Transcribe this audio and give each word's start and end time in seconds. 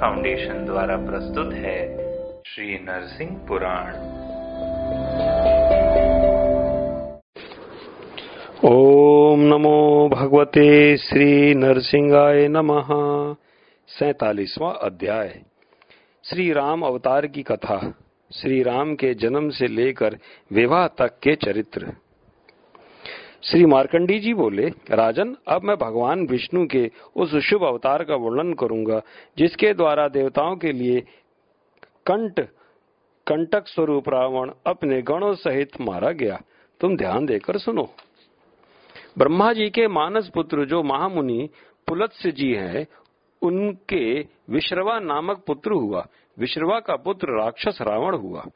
Foundation 0.00 0.64
द्वारा 0.64 0.96
प्रस्तुत 0.96 1.52
है 1.52 1.96
श्री 2.46 2.78
नरसिंह 2.78 3.46
पुराण। 3.48 3.94
ओम 8.70 9.40
नमो 9.40 10.08
भगवते 10.08 10.96
श्री 10.96 11.54
नरसिंहाय 11.54 12.48
नमः। 12.48 12.86
सैतालीसवा 13.88 14.70
अध्याय। 14.70 15.42
श्री 16.24 16.52
राम 16.52 16.82
अवतार 16.82 17.26
की 17.26 17.42
कथा। 17.42 17.94
श्री 18.32 18.62
राम 18.62 18.94
के 18.94 19.14
जन्म 19.14 19.50
से 19.50 19.66
लेकर 19.66 20.18
विवाह 20.52 20.86
तक 20.86 21.18
के 21.22 21.34
चरित्र। 21.34 21.92
श्री 23.50 23.66
मार्कंडी 23.66 24.18
जी 24.18 24.34
बोले, 24.34 24.68
राजन, 24.90 25.36
अब 25.48 25.62
मैं 25.62 25.76
भगवान 25.76 26.26
विष्णु 26.26 26.66
के 26.66 26.90
उस 27.16 27.36
शुभ 27.36 27.64
अवतार 27.64 28.04
का 28.04 28.14
वर्णन 28.14 28.52
करूँगा, 28.52 29.02
जिसके 29.38 29.74
द्वारा 29.74 30.08
देवताओं 30.08 30.56
के 30.56 30.72
लिए 30.72 31.00
कंट 32.06 32.40
कंटक 33.26 33.68
स्वरूप 33.68 34.08
रावण 34.08 34.52
अपने 34.66 35.02
गणों 35.02 35.34
सहित 35.34 35.80
मारा 35.80 36.10
गया। 36.10 36.40
तुम 36.80 36.96
ध्यान 36.96 37.26
देकर 37.26 37.58
सुनो। 37.58 37.88
ब्रह्मा 39.18 39.52
जी 39.52 39.70
के 39.70 39.88
मानस 39.88 40.30
पुत्र 40.34 40.64
जो 40.64 40.82
महामुनि 40.82 41.48
पुलत्स्य 41.88 42.30
जी 42.30 42.52
हैं, 42.52 42.86
उनके 43.42 44.20
विश्रवा 44.50 44.98
नामक 44.98 45.42
पुत्र 45.46 45.72
हुआ। 45.72 46.06
विश्रवा 46.38 46.80
का 46.80 46.96
पुत्र 46.96 47.42
राक्षस 47.42 47.78
रावण 47.82 48.14
हुआ। 48.16 48.46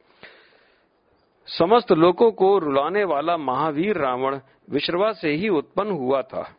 समस्त 1.57 1.91
लोगों 1.91 2.31
को 2.31 2.57
रुलाने 2.57 3.03
वाला 3.03 3.37
महावीर 3.37 3.97
रावण 3.97 4.39
विश्रवा 4.69 5.11
से 5.11 5.29
ही 5.29 5.49
उत्पन्न 5.49 5.91
हुआ 5.91 6.21
था। 6.21 6.55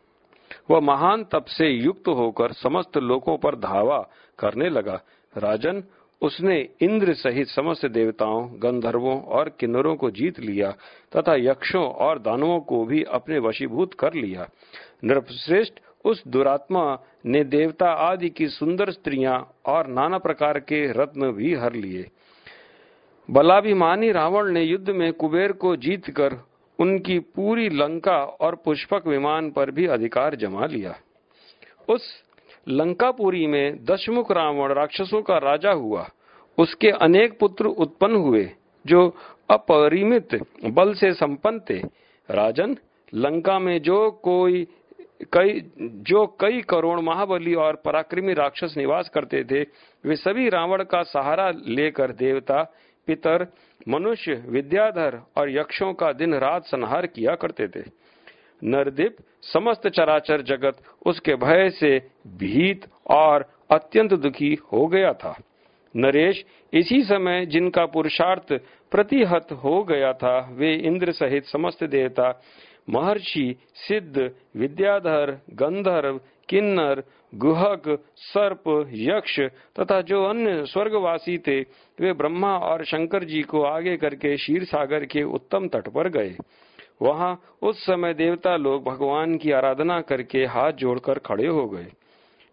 वह 0.71 0.79
महान 0.79 1.23
तप 1.23 1.45
से 1.47 1.69
युक्त 1.69 2.07
होकर 2.07 2.51
समस्त 2.51 2.97
लोगों 2.97 3.37
पर 3.37 3.55
धावा 3.55 4.09
करने 4.39 4.69
लगा। 4.69 5.01
राजन, 5.37 5.83
उसने 6.21 6.69
इंद्र 6.81 7.13
सहित 7.13 7.47
समस्त 7.47 7.85
देवताओं, 7.85 8.49
गंधर्वों 8.63 9.21
और 9.21 9.49
किन्नरों 9.49 9.95
को 9.95 10.11
जीत 10.11 10.39
लिया 10.39 10.71
तथा 11.15 11.35
यक्षों 11.35 11.85
और 11.85 12.19
दानवों 12.19 12.59
को 12.59 12.85
भी 12.85 13.03
अपने 13.03 13.39
वशीभूत 13.39 13.93
कर 13.93 14.13
लिया। 14.13 14.47
नृपश्रेष्ठ, 15.03 15.73
उस 16.05 16.23
दुरात्मा 16.27 16.99
ने 17.25 17.43
देवता 17.43 17.91
आदि 17.91 18.29
की 18.29 18.47
सुंदर 18.47 18.89
स्त्रियाँ 18.89 19.55
और 19.65 19.87
नाना 19.87 20.17
प्रकार 20.17 20.59
के 20.59 20.91
रत्न 20.91 21.31
भी 21.31 21.55
हर 21.55 21.73
लिए। 21.73 22.09
बलाभिमानी 23.29 24.11
रावण 24.11 24.51
ने 24.51 24.63
युद्ध 24.63 24.89
में 24.89 25.13
कुबेर 25.13 25.51
को 25.51 25.75
जीतकर 25.75 26.35
उनकी 26.79 27.19
पूरी 27.19 27.69
लंका 27.69 28.17
और 28.17 28.55
पुष्पक 28.55 29.07
विमान 29.07 29.51
पर 29.51 29.71
भी 29.71 29.85
अधिकार 29.85 30.35
जमा 30.35 30.65
लिया। 30.65 30.95
उस 31.89 32.23
लंकापुरी 32.67 33.47
में 33.47 33.85
दशमुख 33.85 34.31
रावण 34.31 34.73
राक्षसों 34.73 35.21
का 35.21 35.37
राजा 35.37 35.71
हुआ। 35.71 36.09
उसके 36.57 36.89
अनेक 36.89 37.39
पुत्र 37.39 37.65
उत्पन्न 37.65 38.15
हुए, 38.15 38.51
जो 38.87 39.15
अपरिमित 39.49 40.39
बल 40.65 40.93
से 40.93 41.13
संपन्न 41.13 41.59
थे। 41.59 41.77
राजन, 42.29 42.77
लंका 43.13 43.59
में 43.59 43.81
जो 43.81 44.11
कोई, 44.11 44.67
कई, 45.33 45.71
जो 45.81 46.37
कई 46.39 46.61
करोड़ 46.61 46.99
महाबली 46.99 47.53
और 47.53 47.75
पराक्रमी 47.75 48.33
राक्षस 48.33 48.73
निवास 48.77 49.09
करते 49.09 49.43
थे, 49.43 49.61
वे 50.05 50.15
सभी 50.15 50.49
रावण 50.49 50.83
का 50.83 51.03
सहारा 51.03 51.51
लेकर 51.67 52.11
देवता 52.11 52.73
पितर, 53.07 53.47
मनुष्य, 53.87 54.43
विद्याधर 54.47 55.19
और 55.37 55.49
यक्षों 55.49 55.93
का 55.93 56.11
दिन 56.11 56.33
रात 56.33 56.63
संहार 56.63 57.05
किया 57.07 57.35
करते 57.35 57.67
थे। 57.67 57.83
नरदीप 58.63 59.15
समस्त 59.41 59.87
चराचर 59.87 60.41
जगत 60.41 60.77
उसके 61.05 61.35
भय 61.35 61.69
से 61.69 61.99
भीत 62.27 62.85
और 63.09 63.45
अत्यंत 63.71 64.13
दुखी 64.13 64.57
हो 64.73 64.87
गया 64.87 65.13
था। 65.13 65.41
नरेश 65.95 66.45
इसी 66.73 67.03
समय 67.03 67.45
जिनका 67.45 67.85
पुरुषार्थ 67.85 68.53
प्रतिहत 68.91 69.51
हो 69.51 69.83
गया 69.83 70.13
था, 70.13 70.49
वे 70.51 70.73
इंद्र 70.73 71.11
सहित 71.11 71.45
समस्त 71.45 71.83
देवता, 71.83 72.41
महर्षि, 72.89 73.55
सिद्ध, 73.75 74.31
विद्याधर, 74.55 75.39
गंधर्व 75.53 76.19
किन्नर, 76.51 77.03
गुहक, 77.35 77.83
सर्प, 78.15 78.63
यक्ष 78.93 79.39
तथा 79.79 80.01
जो 80.01 80.23
अन्य 80.23 80.65
स्वर्गवासी 80.65 81.37
थे, 81.37 81.59
वे 82.01 82.13
ब्रह्मा 82.13 82.57
और 82.57 82.83
शंकर 82.85 83.23
जी 83.23 83.41
को 83.41 83.61
आगे 83.63 83.97
करके 83.97 84.37
शीर 84.37 84.63
सागर 84.63 85.05
के 85.05 85.23
उत्तम 85.23 85.67
तट 85.67 85.87
पर 85.89 86.09
गए। 86.09 86.35
वहाँ 87.01 87.39
उस 87.61 87.85
समय 87.85 88.13
देवता 88.13 88.55
लोग 88.57 88.83
भगवान 88.83 89.37
की 89.37 89.51
आराधना 89.51 90.01
करके 90.01 90.45
हाथ 90.45 90.71
जोड़कर 90.71 91.19
खड़े 91.19 91.47
हो 91.47 91.67
गए। 91.69 91.87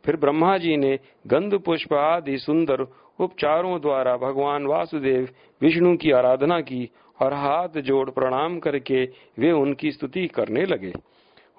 फिर 0.05 0.17
ब्रह्मा 0.17 0.57
जी 0.59 0.77
ने 0.77 0.99
गंध, 1.27 1.55
पुष्प 1.55 1.93
आदि 1.93 2.39
सुंदर 2.39 2.87
उपचारों 3.21 3.81
द्वारा 3.81 4.17
भगवान 4.17 4.67
वासुदेव 4.67 5.29
विष्णु 5.63 5.97
की 5.97 6.11
आराधना 6.11 6.61
की 6.61 6.89
और 7.21 7.35
हाथ 7.35 7.81
जोड़ 7.81 8.11
प्रणाम 8.11 8.59
करके 8.59 9.05
वे 9.39 9.53
उनकी 9.53 9.93
स्तुति 9.93 10.27
करने 10.27 10.65
लगे। 10.65 10.93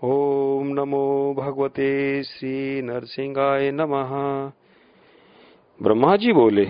ओम 0.04 0.68
नमो 0.68 1.34
भगवते 1.38 2.24
श्री 2.24 2.82
नरसिंहाय 2.82 3.72
नमः। 3.72 4.10
ब्रह्मा 5.84 6.16
जी 6.16 6.34
बोले, 6.34 6.66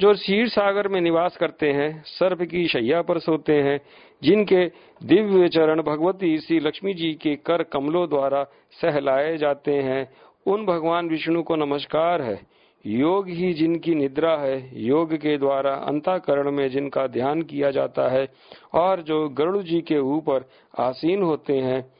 जो 0.00 0.14
शीर 0.14 0.48
सागर 0.48 0.88
में 0.88 1.00
निवास 1.00 1.36
करते 1.36 1.72
हैं, 1.72 2.02
सर्प 2.06 2.42
की 2.42 2.68
शैया 2.68 3.02
पर 3.02 3.18
सोते 3.18 3.52
हैं, 3.52 3.80
जिनके 4.22 4.66
दिव्य 5.04 5.48
चरण 5.48 5.82
भगवती 5.82 6.38
श्री 6.38 6.60
लक्ष्मी 6.60 6.94
जी 6.94 7.14
के 7.14 7.36
कर 7.36 7.62
कमलों 7.62 8.08
द्वारा 8.08 8.44
सहलाए 8.82 9.36
जाते 9.36 9.74
हैं, 9.74 10.12
उन 10.46 10.66
भगवान 10.66 11.08
विष्णु 11.08 11.42
को 11.42 11.56
नमस्कार 11.56 12.22
है। 12.22 12.40
योग 12.86 13.28
ही 13.28 13.52
जिनकी 13.52 13.94
निद्रा 13.94 14.36
है, 14.36 14.84
योग 14.84 15.14
के 15.14 15.38
द्वारा 15.38 15.74
अंताकरण 15.74 16.50
में 16.50 16.70
जिनका 16.70 17.06
ध्यान 17.06 17.42
किया 17.42 17.70
जाता 17.70 18.08
है, 18.08 18.28
और 18.74 19.02
जो 19.02 19.28
गरुड़ 19.28 19.62
जी 19.62 19.80
के 19.80 19.98
ऊपर 19.98 20.44
आसीन 20.78 21.22
होते 21.22 21.52
हैं 21.52 21.96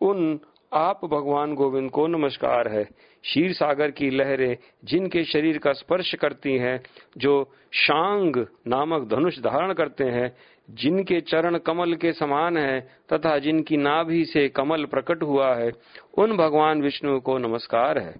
उन 0.00 0.40
आप 0.72 1.04
भगवान 1.04 1.54
गोविंद 1.54 1.90
को 1.90 2.06
नमस्कार 2.06 2.68
है। 2.68 2.84
शीर 3.24 3.52
सागर 3.52 3.90
की 3.90 4.10
लहरें 4.10 4.56
जिनके 4.84 5.24
शरीर 5.24 5.58
का 5.58 5.72
स्पर्श 5.72 6.14
करती 6.14 6.56
हैं, 6.56 6.82
जो 7.18 7.52
शांग 7.72 8.46
नामक 8.66 9.08
धनुष 9.08 9.38
धारण 9.38 9.72
करते 9.72 10.04
हैं, 10.04 10.36
जिनके 10.70 11.20
चरण 11.20 11.58
कमल 11.58 11.94
के 11.94 12.12
समान 12.12 12.56
है 12.56 12.80
तथा 12.80 13.38
जिनकी 13.38 13.76
नाभि 13.76 14.24
से 14.24 14.48
कमल 14.48 14.84
प्रकट 14.84 15.22
हुआ 15.22 15.54
है, 15.54 15.72
उन 16.18 16.36
भगवान 16.36 16.82
विष्णु 16.82 17.20
को 17.20 17.38
नमस्कार 17.38 17.98
है। 17.98 18.14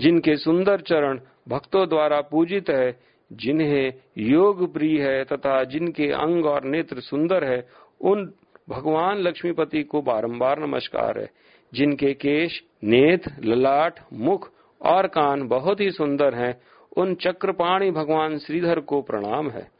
जिनके 0.00 0.36
सुंदर 0.36 0.80
चरण 0.80 1.20
भक्तों 1.48 1.88
द्वारा 1.88 2.20
पूजित 2.20 2.70
है, 2.70 3.00
जिन्हें 3.32 3.92
योग 4.18 4.72
प्रिय 4.72 5.02
है 5.02 5.24
तथा 5.24 5.64
जिनके 5.64 6.10
अंग 6.10 6.46
और 6.46 6.64
नेत्र 6.64 7.00
सुंदर 7.00 7.44
है, 7.44 7.68
उन 8.00 8.32
भगवान 8.68 9.18
लक्ष्मीपति 9.18 9.82
को 9.82 10.02
बारंबार 10.02 10.58
नमस्कार 10.58 11.18
है, 11.18 11.30
जिनके 11.74 12.14
केश, 12.14 12.64
नेत, 12.84 13.22
ललाट, 13.44 14.00
मुख 14.12 14.50
और 14.82 15.06
कान 15.06 15.48
बहुत 15.48 15.80
ही 15.80 15.90
सुंदर 15.90 16.34
हैं, 16.34 16.60
उन 16.96 17.14
चक्रपाणी 17.14 17.90
भगवान 17.90 18.38
श्रीधर 18.38 18.80
को 18.80 19.02
प्रणाम 19.02 19.50
है। 19.50 19.70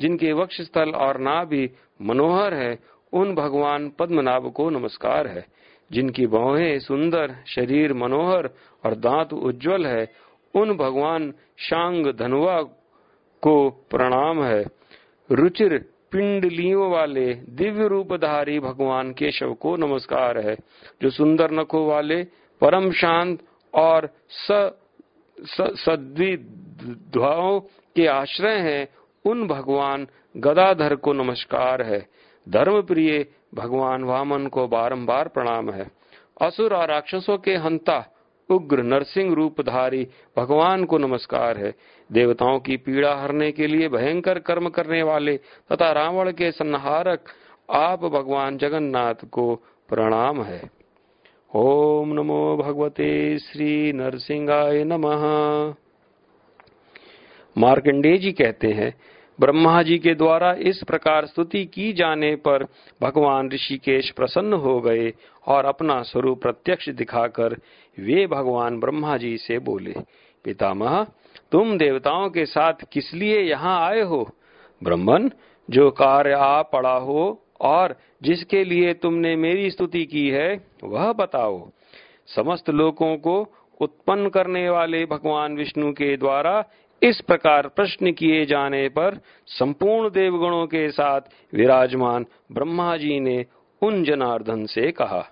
जिनके 0.00 0.32
वक्ष 0.32 0.60
स्थल 0.60 0.90
और 0.90 1.18
नाभि 1.18 1.70
मनोहर 2.02 2.54
है, 2.54 2.78
उन 3.12 3.34
भगवान 3.34 3.92
पद्मनाभ 3.98 4.52
को 4.52 4.70
नमस्कार 4.70 5.26
है। 5.26 5.46
जिनकी 5.92 6.26
बाहें 6.26 6.78
सुंदर, 6.78 7.34
शरीर 7.46 7.94
मनोहर 7.94 8.50
और 8.84 8.94
दांत 8.94 9.32
उज्जवल 9.32 9.86
है, 9.86 10.12
उन 10.54 10.76
भगवान 10.76 11.34
शांग 11.58 12.06
धनुआ 12.06 12.62
को 13.42 13.70
प्रणाम 13.70 14.44
है। 14.44 14.64
रुचिर 15.30 15.91
पिंडलियों 16.12 16.90
वाले 16.90 17.34
दिव्य 17.34 17.86
रूपधारी 17.88 18.58
भगवान 18.60 19.12
केशव 19.12 19.52
को 19.54 19.76
नमस्कार 19.76 20.38
है 20.38 20.54
जो 21.02 21.10
सुंदर 21.10 21.50
नखों 21.50 21.86
वाले 21.86 22.22
परम 22.60 22.90
शांत 22.92 23.38
और 23.74 24.08
स, 24.28 24.70
स 25.38 25.74
सद्विध्वाओं 25.76 27.60
के 27.96 28.06
आश्रय 28.06 28.58
हैं 28.58 28.88
उन 29.24 29.46
भगवान 29.48 30.06
गदाधर 30.36 30.94
को 30.94 31.12
नमस्कार 31.12 31.82
है। 31.82 32.06
धर्म 32.48 32.80
प्रिय 32.82 33.26
भगवान 33.54 34.04
वामन 34.04 34.46
को 34.46 34.66
बारंबार 34.68 35.28
प्रणाम 35.28 35.70
है। 35.70 35.90
असुर 36.42 36.74
और 36.74 36.88
राक्षसों 36.88 37.38
के 37.38 37.54
हंता 37.56 38.04
उग्र 38.50 38.82
नरसिंह 38.82 39.34
रूपधारी 39.34 40.08
भगवान 40.36 40.84
को 40.84 40.98
नमस्कार 40.98 41.58
है। 41.58 41.74
देवताओं 42.12 42.58
की 42.58 42.76
पीड़ा 42.76 43.14
हरने 43.14 43.50
के 43.52 43.66
लिए 43.66 43.88
भयंकर 43.88 44.38
कर्म 44.38 44.68
करने 44.68 45.02
वाले 45.02 45.36
तथा 45.72 45.92
रावण 45.92 46.30
के 46.32 46.50
संहारक 46.52 47.28
आप 47.70 48.04
भगवान 48.04 48.56
जगन्नाथ 48.58 49.24
को 49.32 49.54
प्रणाम 49.88 50.42
है। 50.42 50.62
ओम 51.54 52.12
नमो 52.12 52.56
भगवते 52.56 53.38
श्री 53.38 53.92
नरसिंहाय 53.92 54.84
नमः। 54.84 55.24
मार्कंडेय 57.56 58.16
जी 58.18 58.32
कहते 58.32 58.68
हैं, 58.68 58.94
ब्रह्मा 59.38 59.82
जी 59.82 59.98
के 59.98 60.14
द्वारा 60.14 60.52
इस 60.60 60.82
प्रकार 60.86 61.26
स्तुति 61.26 61.64
की 61.64 61.92
जाने 61.92 62.34
पर 62.36 62.64
भगवान 63.02 63.50
ऋषिकेश 63.50 64.10
प्रसन्न 64.10 64.52
हो 64.52 64.80
गए 64.80 65.12
और 65.46 65.64
अपना 65.64 66.02
स्वरूप 66.02 66.42
प्रत्यक्ष 66.42 66.88
दिखाकर 66.88 67.56
वे 67.98 68.26
भगवान 68.26 68.80
ब्रह्मा 68.80 69.16
जी 69.16 69.36
से 69.38 69.58
बोले, 69.58 69.94
पितामह 70.44 71.06
तुम 71.52 71.78
देवताओं 71.78 72.30
के 72.30 72.46
साथ 72.46 72.72
किस 72.92 73.14
लिए 73.14 73.40
यहाँ 73.40 73.88
आए 73.88 74.00
हो? 74.00 74.30
ब्रह्मन, 74.82 75.30
जो 75.70 75.90
कार्य 75.90 76.32
आ 76.32 76.62
पड़ा 76.62 76.96
हो 76.96 77.42
और 77.60 77.96
जिसके 78.22 78.64
लिए 78.64 78.94
तुमने 78.94 79.36
मेरी 79.36 79.70
स्तुति 79.70 80.04
की 80.04 80.28
है, 80.28 80.66
वह 80.84 81.12
बताओ। 81.12 81.70
समस्त 82.26 82.70
लोगों 82.70 83.16
को 83.16 83.54
उत्पन्न 83.80 84.28
करने 84.28 84.70
वाले 84.70 85.06
भगवान 85.06 85.56
विष्णु 85.56 85.92
के 85.92 86.16
द्वारा 86.16 86.64
इस 87.02 87.20
प्रकार 87.20 87.68
प्रश्न 87.68 88.12
किए 88.12 88.44
जाने 88.44 88.88
पर 88.88 89.20
संपूर्ण 89.46 90.10
देवगणों 90.10 90.66
के 90.66 90.90
साथ 90.90 91.20
विराजमान 91.54 92.26
ब्रह्मा 92.52 92.96
जी 92.96 93.20
ने 93.20 93.46
उन 93.82 94.04
जनार्दन 94.04 94.66
से 94.66 94.92
कहा। 94.92 95.26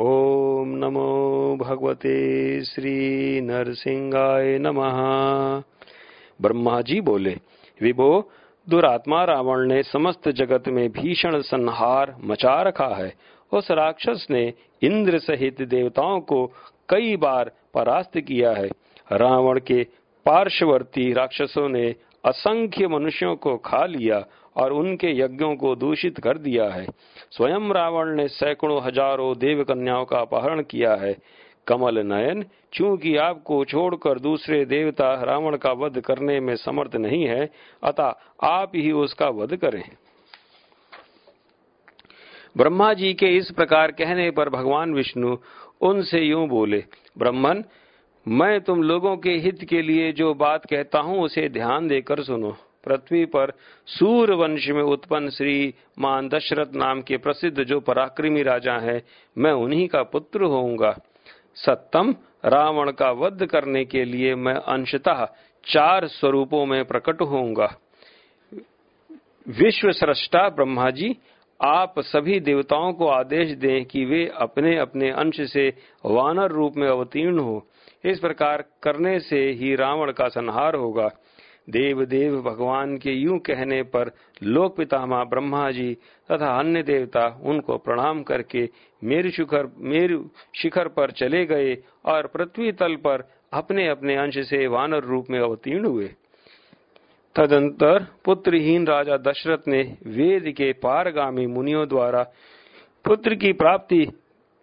ओम 0.00 0.68
नमो 0.68 1.56
भगवते 1.60 2.64
श्री 2.64 3.40
नरसिंहाय 3.40 4.58
नमः। 4.58 4.98
ब्रह्मा 6.40 6.80
जी 6.80 7.00
बोले, 7.00 7.36
विभो, 7.82 8.30
दुरात्मा 8.68 9.24
रावण 9.24 9.66
ने 9.66 9.82
समस्त 9.82 10.28
जगत 10.28 10.68
में 10.68 10.92
भीषण 10.92 11.40
संहार 11.40 12.16
मचा 12.24 12.62
रखा 12.62 12.86
है। 12.86 13.14
उस 13.52 13.70
राक्षस 13.70 14.26
ने 14.30 14.52
इंद्र 14.82 15.18
सहित 15.18 15.62
देवताओं 15.62 16.20
को 16.20 16.52
कई 16.88 17.16
बार 17.16 17.52
परास्त 17.74 18.18
किया 18.18 18.52
है। 18.52 18.68
रावण 19.12 19.60
के 19.60 19.86
पार्श्ववर्ती 20.26 21.12
राक्षसों 21.12 21.68
ने 21.68 21.94
असंख्य 22.24 22.88
मनुष्यों 22.88 23.36
को 23.36 23.56
खा 23.56 23.86
लिया 23.86 24.24
और 24.58 24.72
उनके 24.72 25.10
यज्ञों 25.18 25.54
को 25.56 25.74
दूषित 25.76 26.18
कर 26.18 26.38
दिया 26.38 26.68
है। 26.68 26.86
स्वयं 27.30 27.72
रावण 27.72 28.14
ने 28.14 28.28
सैकड़ों 28.28 28.82
हज़ारों 28.82 29.36
देव 29.38 29.64
कन्याओं 29.64 30.04
का 30.04 30.18
अपहरण 30.18 30.62
किया 30.62 30.94
है। 30.94 31.16
कमल 31.66 31.98
नयन, 31.98 32.44
चूँकि 32.72 33.16
आपको 33.16 33.64
छोड़कर 33.64 34.18
दूसरे 34.18 34.64
देवता 34.64 35.12
रावण 35.22 35.56
का 35.56 35.72
वध 35.72 36.00
करने 36.00 36.40
में 36.40 36.56
समर्थ 36.56 36.96
नहीं 36.96 37.24
है, 37.24 37.50
अतः 37.82 38.14
आप 38.42 38.72
ही 38.74 38.92
उसका 38.92 39.28
वध 39.28 39.56
करें। 39.56 39.82
ब्रह्मा 42.56 42.92
जी 42.94 43.14
के 43.14 43.26
इस 43.36 43.50
प्रकार 43.50 43.90
कहने 43.90 44.30
पर 44.30 44.48
भगवान 44.48 44.94
विष्णु 44.94 45.36
उनसे 45.80 46.20
यूँ 46.20 46.46
बोले, 46.48 46.84
ब्रह्मन, 47.18 47.64
मैं 48.26 48.60
तुम 48.60 48.82
लोगों 48.82 49.16
के 49.16 49.30
हित 49.30 49.64
के 49.64 49.82
लिए 49.82 50.12
जो 50.12 50.34
बात 50.34 50.66
कहता 50.66 50.98
हूँ, 50.98 51.20
उसे 51.20 51.48
ध्यान 51.48 51.88
देकर 51.88 52.22
सुनो। 52.22 52.56
पृथ्वी 52.84 53.24
पर 53.24 53.52
सूर्य 53.86 54.34
वंश 54.34 54.68
में 54.68 54.82
उत्पन्न 54.82 55.30
श्री 55.30 55.74
मान 55.98 56.28
दशरथ 56.28 56.74
नाम 56.74 57.02
के 57.02 57.16
प्रसिद्ध 57.16 57.64
जो 57.64 57.80
पराक्रमी 57.80 58.42
राजा 58.42 58.78
है, 58.78 59.02
मैं 59.38 59.52
उन्हीं 59.52 59.88
का 59.88 60.02
पुत्र 60.02 60.42
होऊँगा। 60.42 60.96
सत्तम 61.56 62.14
रावण 62.44 62.90
का 62.92 63.10
वध 63.10 63.46
करने 63.46 63.84
के 63.84 64.04
लिए 64.04 64.34
मैं 64.34 64.54
अंशतः 64.54 65.26
चार 65.64 66.06
स्वरूपों 66.06 66.66
में 66.66 66.84
प्रकट 66.84 67.20
होऊँगा। 67.20 67.74
विश्व 69.46 69.90
सृष्टा 69.92 70.48
ब्रह्मा 70.48 70.90
जी 70.90 71.16
आप 71.60 71.94
सभी 71.98 72.40
देवताओं 72.40 72.92
को 72.92 73.06
आदेश 73.08 73.50
दें 73.50 73.84
कि 73.84 74.04
वे 74.04 74.26
अपने 74.36 74.76
अपने 74.78 75.10
अंश 75.10 75.40
से 75.40 75.68
वानर 76.06 76.50
रूप 76.50 76.76
में 76.76 76.88
अवतीर्ण 76.88 77.38
हो। 77.38 77.66
इस 78.04 78.18
प्रकार 78.18 78.64
करने 78.82 79.18
से 79.20 79.40
ही 79.50 79.74
रावण 79.74 80.12
का 80.12 80.28
संहार 80.28 80.74
होगा। 80.74 81.08
देव 81.68 82.04
देव 82.04 82.40
भगवान 82.42 82.96
के 82.96 83.12
यूँ 83.12 83.38
कहने 83.38 83.82
पर 83.82 84.10
लोक 84.42 84.76
पितामह 84.76 85.24
ब्रह्मा 85.24 85.70
जी 85.70 85.94
तथा 86.30 86.58
अन्य 86.58 86.82
देवता 86.82 87.26
उनको 87.42 87.76
प्रणाम 87.78 88.22
करके 88.22 88.68
मेरु 89.02 89.30
शिखर 89.30 89.70
मेरु 89.78 90.22
शिखर 90.62 90.88
पर 90.88 91.10
चले 91.10 91.44
गए 91.46 91.76
और 92.04 92.26
पृथ्वी 92.26 92.72
तल 92.72 92.96
पर 92.96 93.28
अपने 93.52 93.88
अपने 93.88 94.16
अंश 94.16 94.38
से 94.38 94.66
वानर 94.66 95.04
रूप 95.04 95.26
में 95.30 95.38
अवतीर्ण 95.40 95.86
हुए। 95.86 96.08
तदंतर 97.36 98.06
पुत्रहीन 98.24 98.86
राजा 98.86 99.16
दशरथ 99.16 99.68
ने 99.68 99.82
वेद 100.06 100.52
के 100.56 100.72
पारगामी 100.72 101.46
मुनियों 101.46 101.88
द्वारा 101.88 102.22
पुत्र 103.04 103.34
की 103.34 103.52
प्राप्ति 103.52 104.04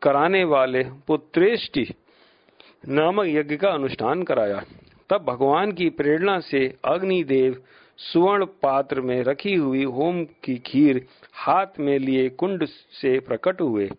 कराने 0.01 0.43
वाले 0.43 0.83
पुत्रेष्टि 1.07 1.85
नामक 2.87 3.25
यज्ञ 3.27 3.55
का 3.55 3.69
अनुष्ठान 3.69 4.23
कराया। 4.23 4.61
तब 5.09 5.25
भगवान 5.25 5.71
की 5.71 5.89
प्रेरणा 5.89 6.39
से 6.39 6.73
अग्निदेव 6.85 7.61
सुवर्ण 7.97 8.45
पात्र 8.45 9.01
में 9.01 9.23
रखी 9.23 9.55
हुई 9.55 9.83
होम 9.83 10.23
की 10.43 10.57
खीर 10.57 11.05
हाथ 11.33 11.79
में 11.79 11.99
लिए 11.99 12.29
कुंड 12.29 12.65
से 12.91 13.19
प्रकट 13.19 13.61
हुए। 13.61 13.89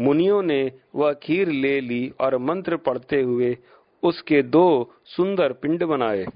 मुनियों 0.00 0.42
ने 0.42 0.72
वह 0.94 1.12
खीर 1.12 1.48
ले 1.48 1.80
ली 1.80 2.12
और 2.20 2.38
मंत्र 2.38 2.76
पढ़ते 2.76 3.20
हुए 3.22 3.56
उसके 4.02 4.42
दो 4.42 4.92
सुंदर 5.06 5.52
पिंड 5.52 5.84
बनाए। 5.84 6.26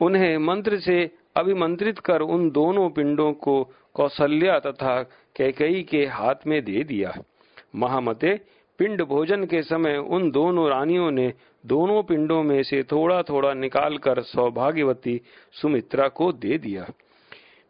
उन्हें 0.00 0.38
मंत्र 0.38 0.78
से 0.80 1.10
अभिमंत्रित 1.36 1.98
कर 1.98 2.20
उन 2.20 2.50
दोनों 2.50 2.90
पिंडों 2.90 3.32
को 3.32 3.62
कौशल्या 3.94 4.58
तथा 4.58 5.02
कैकई 5.36 5.82
के 5.82 6.06
हाथ 6.06 6.46
में 6.46 6.64
दे 6.64 6.84
दिया। 6.84 7.14
महामते 7.74 8.40
पिंड 8.78 9.02
भोजन 9.02 9.44
के 9.44 9.62
समय 9.62 9.96
उन 9.96 10.30
दोनों 10.30 10.68
रानियों 10.70 11.10
ने 11.10 11.32
दोनों 11.66 12.02
पिंडों 12.02 12.42
में 12.42 12.62
से 12.62 12.82
थोड़ा 12.82 13.22
थोड़ा 13.22 13.52
निकालकर 13.54 14.20
सौभाग्यवती 14.22 15.20
सुमित्रा 15.52 16.08
को 16.08 16.32
दे 16.32 16.58
दिया। 16.58 16.86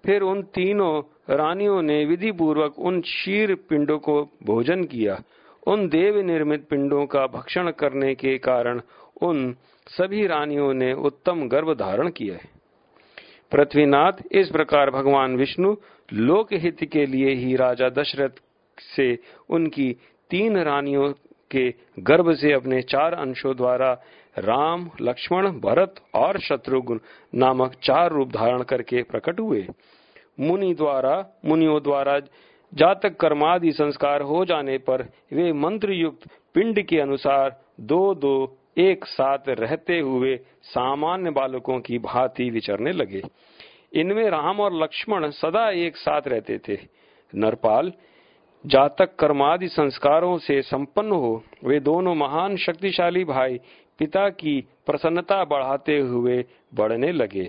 फिर 0.04 0.22
उन 0.22 0.42
तीनों 0.54 1.02
रानियों 1.30 1.80
ने 1.82 2.04
विधि 2.04 2.32
पूर्वक 2.32 2.78
उन 2.78 3.00
शीर 3.00 3.54
पिंडों 3.68 3.98
को 3.98 4.22
भोजन 4.46 4.84
किया। 4.84 5.18
उन 5.66 5.88
देव 5.88 6.20
निर्मित 6.20 6.66
पिंडों 6.68 7.06
का 7.06 7.26
भक्षण 7.26 7.70
करने 7.70 8.14
के 8.14 8.36
कारण 8.38 8.80
उन 9.22 9.54
सभी 9.86 10.26
रानियों 10.26 10.72
ने 10.74 10.92
उत्तम 10.92 11.48
गर्भ 11.48 11.72
धारण 11.72 12.10
किया 12.10 12.38
पृथ्वीनाथ, 13.52 14.12
इस 14.32 14.50
प्रकार 14.50 14.90
भगवान 14.90 15.36
विष्णु 15.36 15.74
लोक 16.12 16.52
हित 16.52 16.84
के 16.84 17.06
लिए 17.06 17.34
ही 17.34 17.56
राजा 17.56 17.88
दशरथ 17.88 18.40
से 18.78 19.18
उनकी 19.48 19.96
तीन 20.30 20.56
रानियों 20.56 21.12
के 21.50 21.74
गर्भ 21.98 22.34
से 22.34 22.52
अपने 22.52 22.82
चार 22.82 23.14
अंशों 23.14 23.56
द्वारा 23.56 23.92
राम, 24.38 24.90
लक्ष्मण, 25.00 25.48
भरत 25.50 25.94
और 26.14 26.38
शत्रुघ्न 26.38 27.00
नामक 27.34 27.74
चार 27.82 28.10
रूप 28.12 28.28
धारण 28.28 28.62
करके 28.62 29.02
प्रकट 29.02 29.40
हुए। 29.40 29.66
मुनि 30.40 30.74
द्वारा, 30.74 31.26
मुनियों 31.44 31.82
द्वारा 31.82 32.18
जातक 32.74 33.16
कर्मादि 33.16 33.72
संस्कार 33.72 34.22
हो 34.22 34.44
जाने 34.44 34.78
पर 34.78 35.02
वे 35.32 35.52
मंत्र 35.52 35.92
युक्त 35.92 36.28
पिंड 36.54 36.82
के 36.82 37.00
अनुसार 37.00 37.60
दो 37.80 38.14
दो 38.14 38.58
एक 38.78 39.04
साथ 39.04 39.48
रहते 39.48 39.98
हुए 39.98 40.36
सामान्य 40.62 41.30
बालकों 41.30 41.80
की 41.80 41.98
भांति 41.98 42.50
विचरने 42.50 42.92
लगे। 42.92 43.22
इनमें 43.92 44.30
राम 44.30 44.60
और 44.60 44.82
लक्ष्मण 44.82 45.30
सदा 45.30 45.70
एक 45.70 45.96
साथ 45.96 46.22
रहते 46.26 46.58
थे। 46.58 46.78
नरपाल 47.34 47.92
जातक 48.66 49.14
कर्मादि 49.16 49.68
संस्कारों 49.68 50.38
से 50.38 50.62
संपन्न 50.62 51.10
हो, 51.10 51.42
वे 51.64 51.80
दोनों 51.80 52.14
महान 52.14 52.56
शक्तिशाली 52.56 53.24
भाई 53.24 53.58
पिता 53.98 54.28
की 54.28 54.60
प्रसन्नता 54.86 55.44
बढ़ाते 55.44 55.98
हुए 55.98 56.44
बढ़ने 56.74 57.12
लगे। 57.12 57.48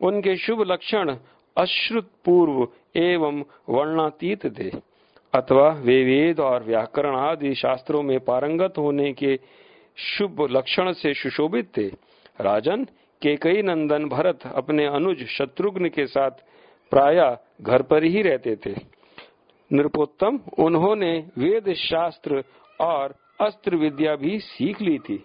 उनके 0.00 0.36
शुभ 0.36 0.62
लक्षण 0.62 1.16
अश्रुत 1.56 2.10
पूर्व 2.24 2.68
एवं 2.96 3.42
वर्णातीत 3.68 4.46
थे। 4.58 4.70
अथवा 5.34 5.68
वे 5.68 6.04
वेद 6.04 6.40
और 6.40 6.62
व्याकरण 6.62 7.16
आदि 7.16 7.54
शास्त्रों 7.54 8.02
में 8.02 8.20
पारंगत 8.20 8.74
होने 8.78 9.12
के 9.12 9.38
शुभ 9.96 10.46
लक्षण 10.50 10.92
से 10.92 11.14
सुशोभित 11.14 11.76
थे। 11.76 11.86
राजन 12.40 12.84
के 13.22 13.36
कई 13.36 13.62
नंदन 13.62 14.04
भरत 14.04 14.38
अपने 14.54 14.86
अनुज 14.86 15.26
शत्रुघ्न 15.26 15.88
के 15.88 16.06
साथ 16.06 16.30
प्राय 16.92 17.36
घर 17.62 17.82
पर 17.82 18.04
ही 18.04 18.22
रहते 18.22 18.56
थे। 18.56 18.99
नृपोत्तम, 19.72 20.40
उन्होंने 20.58 21.26
वेद 21.38 21.72
शास्त्र 21.72 22.44
और 22.80 23.14
अस्त्र 23.40 23.76
विद्या 23.76 24.16
भी 24.16 24.38
सीख 24.38 24.80
ली 24.82 24.98
थी। 24.98 25.24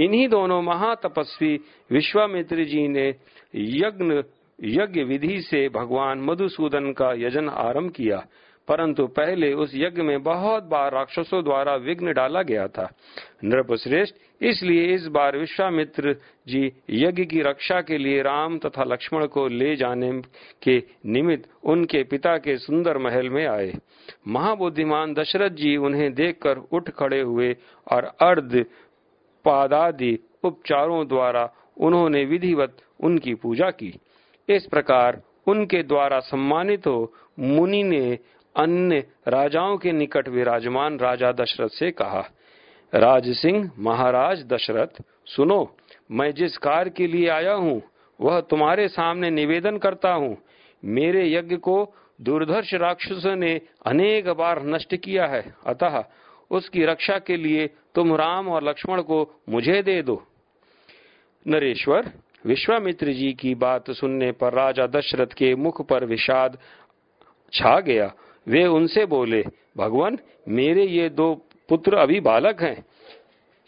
इन्हीं 0.00 0.28
दोनों 0.28 0.62
महातपस्वी 0.62 1.60
विश्वामित्र 1.90 2.64
जी 2.64 2.88
ने 2.88 3.14
यज्ञ 3.54 4.22
यज्ञ 4.62 5.02
विधि 5.02 5.40
से 5.40 5.68
भगवान 5.68 6.20
मधुसूदन 6.20 6.92
का 6.92 7.12
यजन 7.12 7.48
आरंभ 7.48 7.90
किया। 7.90 8.26
परंतु 8.68 9.06
पहले 9.06 9.52
उस 9.52 9.72
यज्ञ 9.74 10.02
में 10.02 10.22
बहुत 10.22 10.64
बार 10.64 10.92
राक्षसों 10.92 11.42
द्वारा 11.44 11.74
विघ्न 11.76 12.12
डाला 12.12 12.42
गया 12.42 12.66
था। 12.68 12.88
नृपश्रेष्ठ, 13.44 14.14
इसलिए 14.42 14.94
इस 14.94 15.06
बार 15.06 15.36
विश्वामित्र 15.36 16.16
जी 16.48 16.72
यज्ञ 16.90 17.24
की 17.24 17.42
रक्षा 17.42 17.80
के 17.80 17.98
लिए 17.98 18.22
राम 18.22 18.58
तथा 18.58 18.84
लक्ष्मण 18.84 19.26
को 19.26 19.46
ले 19.48 19.74
जाने 19.76 20.10
के 20.62 20.82
निमित्त 21.06 21.48
उनके 21.64 22.02
पिता 22.02 22.36
के 22.38 22.56
सुंदर 22.58 22.98
महल 22.98 23.30
में 23.30 23.46
आए। 23.46 23.72
महाबुद्धिमान 24.28 25.14
दशरथ 25.14 25.50
जी 25.50 25.76
उन्हें 25.76 26.12
देखकर 26.14 26.58
उठ 26.72 26.90
खड़े 26.90 27.20
हुए 27.20 27.56
और 27.92 28.04
अर्ध 28.20 28.64
पादादि 29.44 30.18
उपचारों 30.44 31.06
द्वारा 31.08 31.50
उन्होंने 31.80 32.24
विधिवत 32.24 32.76
उनकी 33.00 33.34
पूजा 33.34 33.70
की। 33.70 33.92
इस 34.48 34.66
प्रकार 34.66 35.22
उनके 35.46 35.82
द्वारा 35.82 36.20
सम्मानित 36.20 36.86
हो 36.86 37.12
मुनि 37.38 37.82
ने 37.82 38.18
अन्य 38.56 39.04
राजाओं 39.28 39.76
के 39.76 39.92
निकट 39.92 40.28
विराजमान 40.28 40.98
राजा 40.98 41.32
दशरथ 41.32 41.68
से 41.68 41.90
कहा, 41.90 42.30
राज 42.94 43.32
सिंह, 43.32 43.70
महाराज 43.78 44.44
दशरथ, 44.46 45.02
सुनो, 45.26 45.76
मैं 46.10 46.32
जिस 46.34 46.56
कार्य 46.58 46.90
के 46.90 47.06
लिए 47.06 47.28
आया 47.28 47.52
हूँ, 47.52 47.82
वह 48.20 48.40
तुम्हारे 48.40 48.88
सामने 48.88 49.30
निवेदन 49.30 49.78
करता 49.78 50.12
हूँ। 50.12 50.36
मेरे 50.84 51.32
यज्ञ 51.32 51.56
को 51.56 51.94
दुर्धर्ष 52.20 52.74
राक्षसों 52.74 53.36
ने 53.36 53.60
अनेक 53.86 54.28
बार 54.28 54.62
नष्ट 54.62 54.96
किया 54.96 55.26
है, 55.26 55.54
अतः 55.66 56.04
उसकी 56.50 56.84
रक्षा 56.84 57.18
के 57.18 57.36
लिए 57.36 57.66
तुम 57.94 58.14
राम 58.14 58.48
और 58.48 58.64
लक्ष्मण 58.64 59.02
को 59.02 59.40
मुझे 59.48 59.82
दे 59.82 60.02
दो। 60.02 60.22
नरेश्वर, 61.46 62.10
विश्वामित्र 62.46 63.12
जी 63.12 63.32
की 63.32 63.54
बात 63.54 63.90
सुनने 63.90 64.32
पर 64.32 64.52
राजा 64.52 64.86
दशरथ 64.86 65.26
के 65.26 65.54
मुख 65.54 65.86
पर 65.86 66.04
विषाद 66.04 66.58
छा 67.52 67.80
गया 67.80 68.12
वे 68.48 68.66
उनसे 68.66 69.06
बोले, 69.06 69.44
भगवान, 69.76 70.18
मेरे 70.48 70.84
ये 70.84 71.08
दो 71.08 71.34
पुत्र 71.68 71.94
अभी 71.94 72.20
बालक 72.20 72.62
हैं। 72.62 72.84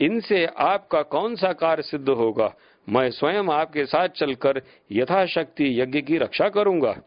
इनसे 0.01 0.47
आपका 0.47 1.03
कौन 1.03 1.37
सा 1.37 1.53
कार्य 1.53 1.83
सिद्ध 1.83 2.09
होगा? 2.09 2.55
मैं 2.89 3.11
स्वयं 3.11 3.45
आपके 3.45 3.87
साथ 3.87 4.09
चलकर 4.09 4.63
यथाशक्ति 4.93 5.81
यज्ञ 5.81 6.01
की 6.01 6.19
रक्षा 6.19 6.49
करूँगा। 6.49 7.01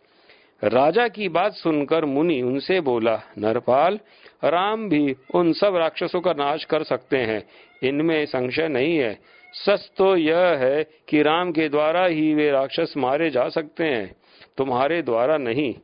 राजा 0.63 1.07
की 1.07 1.29
बात 1.29 1.53
सुनकर 1.53 2.05
मुनि 2.05 2.41
उनसे 2.41 2.81
बोला, 2.81 3.21
नरपाल, 3.37 3.99
राम 4.43 4.89
भी 4.89 5.15
उन 5.35 5.53
सब 5.53 5.75
राक्षसों 5.75 6.21
का 6.21 6.33
नाश 6.33 6.65
कर 6.65 6.83
सकते 6.83 7.17
हैं। 7.17 7.47
इनमें 7.83 8.25
संशय 8.25 8.67
नहीं 8.67 8.97
है। 8.97 9.19
सच 9.53 9.91
तो 9.97 10.15
यह 10.15 10.37
है 10.37 10.83
कि 10.83 11.21
राम 11.21 11.51
के 11.51 11.69
द्वारा 11.69 12.05
ही 12.05 12.33
वे 12.33 12.51
राक्षस 12.51 12.93
मारे 12.97 13.29
जा 13.29 13.49
सकते 13.49 13.83
हैं। 13.83 14.15
तुम्हारे 14.57 15.01
द्वारा 15.01 15.37
नहीं। 15.37 15.75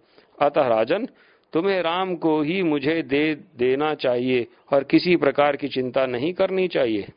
अतः 0.42 0.68
राजन 0.68 1.08
तुम्हें 1.56 1.82
राम 1.82 2.16
को 2.16 2.42
ही 2.42 2.62
मुझे 2.64 3.02
दे, 3.02 3.36
देना 3.36 3.94
चाहिए 3.96 4.48
और 4.74 4.84
किसी 4.84 5.16
प्रकार 5.16 5.56
की 5.56 5.68
चिंता 5.68 6.06
नहीं 6.06 6.34
करनी 6.34 6.68
चाहिए। 6.68 7.08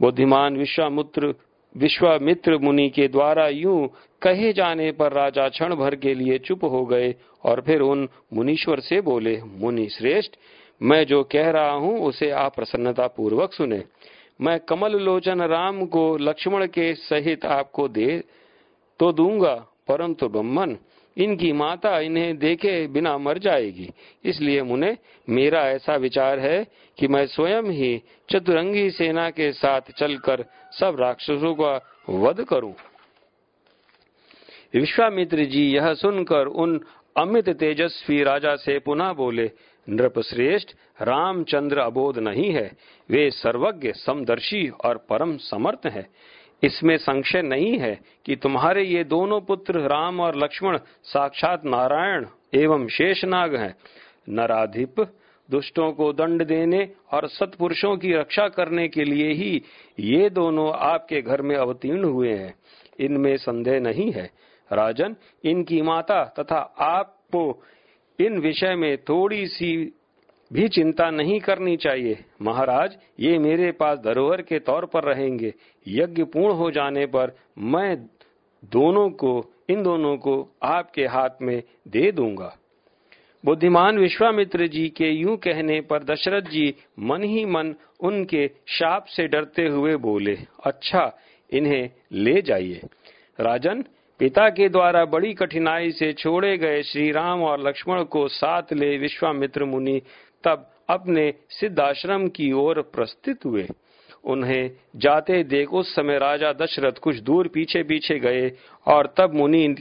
बुद्धिमान 0.00 0.56
विश्वामित्र 0.56 1.34
विश्वामित्र 1.74 2.58
मुनि 2.58 2.88
के 2.88 3.06
द्वारा 3.08 3.46
यूँ 3.48 3.88
कहे 4.22 4.52
जाने 4.52 4.90
पर 4.92 5.12
राजा 5.12 5.48
क्षण 5.48 5.74
भर 5.74 5.94
के 5.94 6.14
लिए 6.14 6.38
चुप 6.38 6.64
हो 6.64 6.84
गए 6.86 7.14
और 7.44 7.60
फिर 7.60 7.80
उन 7.80 8.08
मुनीश्वर 8.34 8.80
से 8.80 9.00
बोले, 9.00 9.40
मुनि 9.42 9.88
श्रेष्ठ, 9.88 10.32
मैं 10.80 11.04
जो 11.06 11.22
कह 11.24 11.50
रहा 11.50 11.72
हूँ 11.72 11.98
उसे 12.00 12.30
आप 12.30 12.54
प्रसन्नता 12.56 13.06
पूर्वक 13.06 13.52
सुने। 13.52 13.82
मैं 14.40 14.58
कमल 14.60 14.98
लोचन 15.00 15.42
राम 15.42 15.84
को 15.86 16.16
लक्ष्मण 16.16 16.66
के 16.66 16.94
सहित 16.94 17.44
आपको 17.46 17.88
दे 17.88 18.22
तो 19.00 19.12
दूँगा, 19.12 19.54
परंतु 19.88 20.28
ब्रह्मन 20.28 20.76
इनकी 21.16 21.52
माता 21.52 21.98
इन्हें 22.00 22.38
देखे 22.38 22.86
बिना 22.86 23.18
मर 23.18 23.38
जाएगी। 23.38 23.90
इसलिए 24.24 24.62
मुने, 24.62 24.96
मेरा 25.28 25.60
ऐसा 25.68 25.96
विचार 25.96 26.38
है 26.38 26.66
कि 26.98 27.08
मैं 27.08 27.26
स्वयं 27.26 27.62
ही 27.62 28.02
चतुरंगी 28.30 28.90
सेना 28.90 29.30
के 29.30 29.52
साथ 29.52 29.80
चलकर 29.98 30.44
सब 30.72 30.96
राक्षसों 31.00 31.54
का 31.54 31.80
वध 32.10 32.44
करूँ। 32.44 32.74
विश्वामित्र 34.74 35.44
जी 35.44 35.70
यह 35.70 35.94
सुनकर 35.94 36.46
उन 36.46 36.80
अमित 37.16 37.48
तेजस्वी 37.48 38.22
राजा 38.22 38.56
से 38.56 38.78
पुनः 38.78 39.12
बोले 39.12 39.50
नृप 39.88 40.20
श्रेष्ठ 40.20 40.68
रामचंद्र 41.02 41.78
अबोध 41.78 42.18
नहीं 42.18 42.50
है। 42.50 42.72
वे 43.10 43.30
सर्वज्ञ, 43.30 43.92
समदर्शी 43.92 44.68
और 44.68 45.06
परम 45.08 45.36
समर्थ 45.36 45.86
है। 45.86 46.06
इसमें 46.62 46.96
संशय 46.96 47.42
नहीं 47.42 47.78
है 47.78 48.00
कि 48.26 48.36
तुम्हारे 48.36 48.84
ये 48.84 49.04
दोनों 49.04 49.40
पुत्र 49.40 49.80
राम 49.80 50.20
और 50.20 50.36
लक्ष्मण 50.36 50.78
साक्षात 51.04 51.64
नारायण 51.64 52.26
एवं 52.54 52.88
शेषनाग 52.88 53.56
हैं। 53.56 53.74
नराधिप, 54.28 55.00
दुष्टों 55.50 55.92
को 55.92 56.12
दंड 56.12 56.44
देने 56.44 56.88
और 57.12 57.28
सत्पुरुषों 57.28 57.96
की 57.96 58.12
रक्षा 58.12 58.48
करने 58.48 58.88
के 58.88 59.04
लिए 59.04 59.32
ही 59.32 59.62
ये 60.00 60.30
दोनों 60.30 60.72
आपके 60.72 61.22
घर 61.22 61.42
में 61.42 61.56
अवतीर्ण 61.56 62.04
हुए 62.04 62.32
हैं। 62.32 62.54
इनमें 63.00 63.36
संदेह 63.36 63.80
नहीं 63.80 64.12
है। 64.12 64.30
राजन, 64.72 65.16
इनकी 65.44 65.82
माता 65.82 66.24
तथा 66.24 66.58
आपको 66.78 67.62
इन 68.18 68.38
विषय 68.38 68.74
में 68.74 68.96
थोड़ी 68.98 69.46
सी 69.46 69.98
भी 70.52 70.68
चिंता 70.68 71.10
नहीं 71.10 71.40
करनी 71.40 71.76
चाहिए। 71.76 72.24
महाराज, 72.42 72.96
ये 73.20 73.38
मेरे 73.38 73.72
पास 73.72 73.98
धरोहर 73.98 74.42
के 74.42 74.58
तौर 74.58 74.84
पर 74.84 75.04
रहेंगे। 75.04 75.54
यज्ञ 75.88 76.24
पूर्ण 76.24 76.54
हो 76.54 76.70
जाने 76.70 77.06
पर 77.06 77.32
मैं 77.58 77.96
दोनों 78.64 79.10
को, 79.10 79.44
इन 79.68 79.82
दोनों 79.82 80.16
को 80.16 80.56
आपके 80.62 81.06
हाथ 81.06 81.42
में 81.42 81.62
दे 81.88 82.12
दूँगा। 82.12 82.56
बुद्धिमान 83.44 83.98
विश्वामित्र 83.98 84.66
जी 84.66 84.88
के 84.88 85.10
यूँ 85.10 85.36
कहने 85.36 85.80
पर 85.80 86.02
दशरथ 86.02 86.42
जी 86.42 86.74
मन 86.98 87.22
ही 87.22 87.44
मन 87.44 87.74
उनके 88.00 88.50
शाप 88.66 89.04
से 89.04 89.26
डरते 89.28 89.66
हुए 89.66 89.96
बोले 89.96 90.38
अच्छा 90.64 91.18
इन्हें 91.50 91.90
ले 92.12 92.42
जाइए। 92.42 92.80
राजन, 93.40 93.84
पिता 94.20 94.48
के 94.48 94.68
द्वारा 94.68 95.04
बड़ी 95.04 95.32
कठिनाई 95.34 95.90
से 95.92 96.12
छोड़े 96.12 96.58
गए 96.58 96.82
श्री 96.82 97.10
राम 97.10 97.42
और 97.42 97.68
लक्ष्मण 97.68 98.02
को 98.04 98.28
साथ 98.28 98.72
ले 98.72 98.96
विश्वामित्र 98.98 99.64
मुनि 99.64 100.02
तब 100.44 100.70
अपने 100.88 101.34
सिद्धाश्रम 101.50 102.28
की 102.28 102.52
ओर 102.52 102.80
प्रस्थित 102.82 103.44
हुए। 103.44 103.68
उन्हें 104.24 104.70
जाते 104.96 105.42
देख 105.44 105.72
उस 105.72 105.94
समय 105.94 106.18
राजा 106.18 106.52
दशरथ 106.52 106.92
कुछ 106.92 107.16
दूर 107.16 107.48
पीछे 107.48 107.82
पीछे 107.82 108.18
गए 108.18 108.52
और 108.86 109.14
तब 109.16 109.34
मुनि 109.34 109.74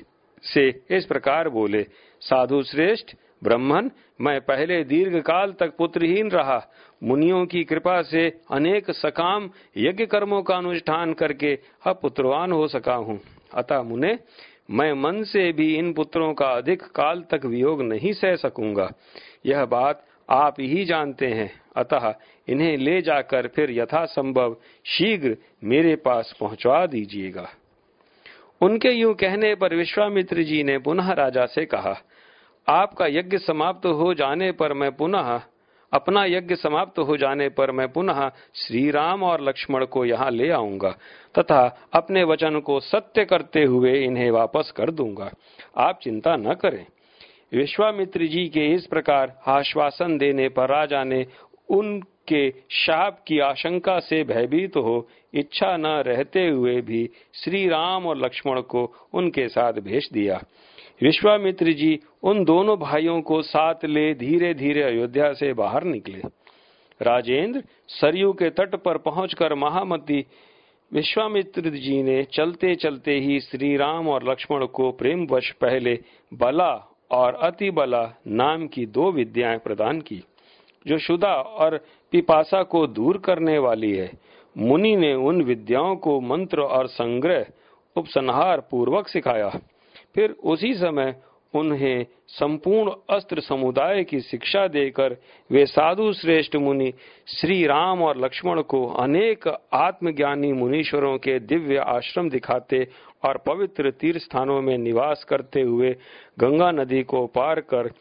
से 0.44 0.82
इस 0.91 1.06
प्रकार 1.06 1.50
बोले, 1.50 1.86
साधु 2.22 2.63
श्रेष्ठ, 2.63 3.06
ब्रह्मन, 3.44 3.91
मैं 4.22 4.41
पहले 4.41 4.84
दीर्घ 4.84 5.15
काल 5.22 5.51
तक 5.51 5.75
पुत्रहीन 5.77 6.32
रहा। 6.32 6.68
मुनियों 7.03 7.46
की 7.46 7.63
कृपा 7.63 8.01
से 8.01 8.41
अनेक 8.51 8.91
सकाम 8.91 9.50
यज्ञ 9.77 10.06
कर्मों 10.06 10.41
का 10.41 10.56
अनुष्ठान 10.56 11.13
करके 11.13 11.60
अब 11.88 12.00
पुत्रवान 12.01 12.51
हो 12.51 12.68
सका 12.68 12.94
हूँ। 12.94 13.20
अतः 13.53 13.82
मुने, 13.82 14.20
मैं 14.72 14.94
मन 14.94 15.24
से 15.24 15.51
भी 15.51 15.75
इन 15.75 15.94
पुत्रों 15.94 16.34
का 16.34 16.46
अधिक 16.46 16.82
काल 16.82 17.22
तक 17.22 17.46
वियोग 17.46 17.82
नहीं 17.82 18.13
सह 18.13 18.36
सकूँगा। 18.36 18.89
यह 19.46 19.65
बात 19.65 20.06
आप 20.30 20.56
ही 20.60 20.86
जानते 20.86 21.28
हैं। 21.28 21.51
अतः 21.75 22.13
इन्हें 22.48 22.78
ले 22.78 23.01
जाकर 23.01 23.48
फिर 23.48 23.72
यथासंभव 23.72 24.56
शीघ्र 24.86 25.38
मेरे 25.63 25.96
पास 25.96 26.36
पहुंचवा 26.40 26.86
दीजिएगा। 26.86 27.50
उनके 28.62 28.90
यूँ 28.90 29.13
कहने 29.13 29.56
पर 29.56 29.75
विश्वामित्र 29.75 30.44
जी 30.44 30.63
ने 30.63 30.78
पुनः 30.78 31.12
राजा 31.12 31.46
से 31.46 31.66
कहा, 31.66 31.98
आपका 32.68 33.06
यज्ञ 33.08 33.38
समाप्त 33.38 33.86
हो 33.86 34.13
जाने 34.13 34.51
पर 34.51 34.74
मैं 34.74 34.92
पुनः, 34.92 35.42
अपना 35.94 36.25
यज्ञ 36.25 36.56
समाप्त 36.56 37.00
हो 37.00 37.18
जाने 37.18 37.50
पर 37.50 37.72
मैं 37.72 37.88
पुनः 37.92 38.30
श्री 38.56 38.92
राम 38.92 39.24
और 39.24 39.42
लक्ष्मण 39.42 39.86
को 39.86 40.06
यहाँ 40.06 40.32
ले 40.32 40.50
आऊँगा, 40.50 40.92
तथा 41.40 41.90
अपने 41.94 42.24
वचन 42.24 42.60
को 42.60 42.80
सत्य 42.80 43.25
करते 43.25 43.63
हुए 43.63 43.94
इन्हें 44.00 44.32
वापस 44.32 44.72
कर 44.75 44.92
दूँगा। 44.92 45.32
आप 45.78 46.00
चिंता 46.04 46.36
न 46.36 46.54
करें। 46.54 46.86
विश्वामित्र 47.53 48.25
जी 48.25 48.48
के 48.48 48.67
इस 48.74 48.86
प्रकार 48.86 49.39
आश्वासन 49.48 50.17
देने 50.17 50.50
पर 50.50 50.70
राजा 50.70 51.03
ने 51.03 51.25
उनके 51.70 52.50
शाप 52.72 53.24
की 53.27 53.39
आशंका 53.39 54.00
से 54.00 54.24
भयभीत 54.24 54.77
हो 54.77 55.08
इच्छा 55.34 55.77
न 55.77 55.86
रहते 55.86 56.48
हुए 56.48 56.81
भी 56.81 57.10
श्री 57.34 57.67
राम 57.67 58.05
और 58.05 58.17
लक्ष्मण 58.17 58.62
को 58.62 58.84
उनके 59.13 59.48
साथ 59.48 59.74
भेज 59.74 60.10
दिया। 60.13 60.41
विश्वामित्र 61.01 61.72
जी 61.72 62.00
उन 62.24 62.43
दोनों 62.43 62.77
भाइयों 62.79 63.22
को 63.22 63.41
साथ 63.41 63.86
ले 63.86 64.13
धीरे 64.13 64.53
धीरे 64.53 64.84
अयोध्या 64.84 65.34
से 65.34 65.53
बाहर 65.53 65.84
निकले। 65.84 66.22
राजेंद्र 67.01 67.63
सरयू 67.88 68.34
के 68.34 68.50
तट 68.50 68.75
पर 68.75 68.98
पहुंचकर 68.98 69.53
महामती 69.55 70.25
विश्वामित्र 70.91 71.70
जी 71.70 72.01
ने 72.03 72.24
चलते 72.24 72.75
चलते 72.75 73.20
ही 73.20 73.39
श्री 73.39 73.75
राम 73.77 74.08
और 74.10 74.29
लक्ष्मण 74.29 74.65
को 74.65 74.91
प्रेम 74.91 75.25
वश 75.31 75.51
पहले 75.51 76.00
बला 76.34 76.72
और 77.12 77.36
अति 77.36 77.72
बला 77.72 78.13
नाम 78.27 78.68
की 78.68 78.86
दो 78.86 79.12
विद्याएँ 79.12 79.58
प्रदान 79.58 80.01
की, 80.01 80.24
जो 80.88 80.98
शुदा 80.98 81.34
और 81.34 81.77
पिपासा 82.12 82.63
को 82.63 82.88
दूर 82.88 83.18
करने 83.18 83.58
वाली 83.58 83.96
है। 83.96 84.12
मुनि 84.58 84.96
ने 84.96 85.13
उन 85.13 85.41
विद्याओं 85.41 85.96
को 85.96 86.22
मंत्र 86.22 86.62
और 86.62 86.88
संग्रह, 86.88 87.46
उपसंहार 87.96 88.60
पूर्वक 88.72 89.08
सिखाया। 89.08 89.50
फिर 90.15 90.32
उसी 90.44 90.74
समय 90.74 91.15
उन्हें 91.53 92.06
संपूर्ण 92.27 92.91
अस्त्र 93.10 93.39
समुदाय 93.39 94.03
की 94.03 94.20
शिक्षा 94.20 94.68
देकर 94.68 95.15
वे 95.51 95.65
साधु 95.65 96.13
श्रेष्ठ 96.13 96.56
मुनि 96.56 96.94
श्री 97.27 97.65
राम 97.65 98.01
और 98.01 98.18
लक्ष्मण 98.18 98.62
को 98.62 98.86
अनेक 98.88 99.48
आत्मज्ञानी 99.74 100.53
मुनीश्वरों 100.53 101.18
के 101.18 101.39
दिव्य 101.39 101.77
आश्रम 101.77 102.30
दिखाते 102.30 102.88
और 103.24 103.38
पवित्र 103.38 103.92
तीर्थ 103.92 104.22
स्थानों 104.22 104.62
में 104.62 104.78
निवास 104.78 105.24
करते 105.24 105.62
हुए 105.62 105.96
गंगा 106.40 106.72
नदी 106.72 107.04
को 107.04 107.25
पार 107.28 107.60
कर 107.60 107.92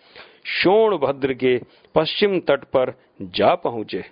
शोण 0.52 0.96
भद्र 0.98 1.34
के 1.34 1.58
पश्चिम 1.94 2.38
तट 2.40 2.64
पर 2.64 2.92
जा 3.22 3.54
पहुँचे। 3.54 4.04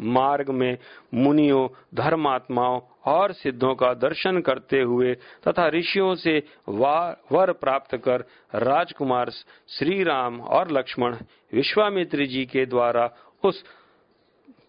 मार्ग 0.00 0.50
में 0.50 0.76
मुनियों, 1.14 1.68
धर्मात्माओं 1.94 2.80
और 3.04 3.32
सिद्धों 3.32 3.74
का 3.74 3.92
दर्शन 3.94 4.40
करते 4.40 4.80
हुए 4.80 5.14
तथा 5.48 5.68
ऋषियों 5.68 6.14
से 6.14 6.38
वर 6.68 7.52
प्राप्त 7.52 7.96
कर 7.96 8.24
राजकुमार 8.54 9.30
श्री 9.68 10.02
राम 10.02 10.40
और 10.40 10.72
लक्ष्मण 10.72 11.16
विश्वामित्र 11.52 12.26
जी 12.26 12.44
के 12.46 12.66
द्वारा 12.66 13.10
उस 13.44 13.62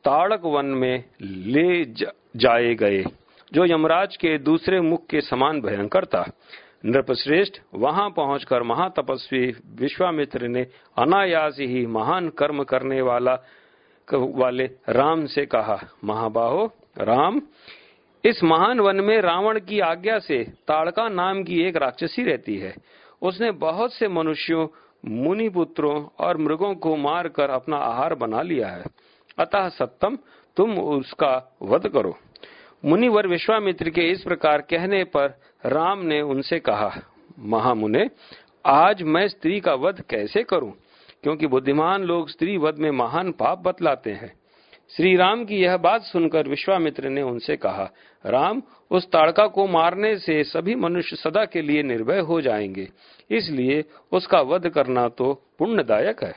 ताड़क 0.03 0.41
वन 0.45 0.65
में 0.65 1.03
ले 1.21 1.85
जाए 1.85 2.73
गए। 2.75 3.03
जो 3.53 3.65
यमराज 3.65 4.17
के 4.17 4.37
दूसरे 4.37 4.81
मुख 4.81 5.07
के 5.07 5.21
समान 5.21 5.61
भयंकर 5.61 6.05
था। 6.05 6.31
नृपश्रेष्ठ 6.85 7.53
वहाँ 7.73 8.09
पहुंचकर 8.09 8.63
महातपस्वी 8.63 9.53
विश्वामित्र 9.65 10.47
ने 10.47 10.67
अनायास 10.97 11.57
ही 11.59 11.85
महान 11.85 12.29
कर्म 12.29 12.63
करने 12.63 13.01
वाला 13.01 13.39
वाले 14.13 14.69
राम 14.89 15.25
से 15.25 15.45
कहा, 15.45 15.79
महाबाहो, 16.03 16.73
राम, 16.97 17.41
इस 18.25 18.43
महान 18.43 18.79
वन 18.79 18.95
में 18.95 19.21
रावण 19.21 19.59
की 19.59 19.79
आज्ञा 19.79 20.19
से 20.19 20.43
ताड़का 20.43 21.09
नाम 21.09 21.43
की 21.43 21.61
एक 21.61 21.75
राक्षसी 21.75 22.23
रहती 22.23 22.57
है। 22.57 22.75
उसने 23.21 23.51
बहुत 23.51 23.93
से 23.93 24.07
मनुष्यों 24.07 24.67
मुनि 25.05 25.49
पुत्रों 25.49 26.07
और 26.19 26.37
मृगों 26.37 26.75
को 26.75 26.95
मारकर 26.95 27.49
अपना 27.49 27.77
आहार 27.77 28.15
बना 28.15 28.41
लिया 28.41 28.67
है। 28.67 28.83
अतः 29.37 29.69
सत्तम, 29.69 30.17
तुम 30.57 30.79
उसका 30.79 31.57
वध 31.61 31.87
करो। 31.87 32.17
मुनिवर 32.85 33.27
विश्वामित्र 33.27 33.89
के 33.89 34.01
इस 34.01 34.21
प्रकार 34.21 34.61
कहने 34.61 35.03
पर 35.03 35.41
राम 35.65 36.05
ने 36.05 36.21
उनसे 36.21 36.59
कहा, 36.59 36.91
महामुने, 37.39 38.09
आज 38.65 39.03
मैं 39.03 39.27
स्त्री 39.27 39.59
का 39.59 39.73
वध 39.73 40.01
कैसे 40.01 40.43
करूँ? 40.43 40.73
क्योंकि 41.23 41.47
बुद्धिमान 41.47 42.03
लोग 42.03 42.29
स्त्री 42.29 42.57
वध 42.57 42.75
में 42.77 42.91
महान 42.91 43.31
पाप 43.31 43.57
बतलाते 43.57 44.11
हैं। 44.11 44.33
श्री 44.95 45.15
राम 45.15 45.45
की 45.45 45.55
यह 45.55 45.77
बात 45.77 46.01
सुनकर 46.01 46.47
विश्वामित्र 46.47 47.09
ने 47.09 47.21
उनसे 47.21 47.57
कहा, 47.57 47.91
राम, 48.25 48.61
उस 48.91 49.11
ताड़का 49.11 49.47
को 49.47 49.67
मारने 49.67 50.17
से 50.17 50.43
सभी 50.43 50.75
मनुष्य 50.75 51.15
सदा 51.15 51.45
के 51.45 51.61
लिए 51.61 51.83
निर्भय 51.83 52.19
हो 52.19 52.41
जाएँगे। 52.41 52.87
इसलिए 53.31 53.83
उसका 54.11 54.41
वध 54.41 54.69
करना 54.69 55.09
तो 55.09 55.43
पुण्यदायक 55.59 56.23
है। 56.23 56.35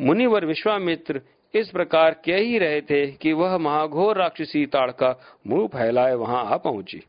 मुनिवर 0.00 0.44
विश्वामित्र 0.44 1.20
इस 1.58 1.70
प्रकार 1.70 2.10
कह 2.24 2.36
ही 2.36 2.58
रहे 2.58 2.80
थे 2.80 3.06
कि 3.06 3.32
वह 3.32 3.58
महाघोर 3.58 4.16
राक्षसी 4.16 4.66
ताड़का 4.66 5.20
मुँह 5.46 5.66
फैलाए 5.66 6.14
वहाँ 6.14 6.44
आ 6.44 6.56
पहुँची। 6.56 7.02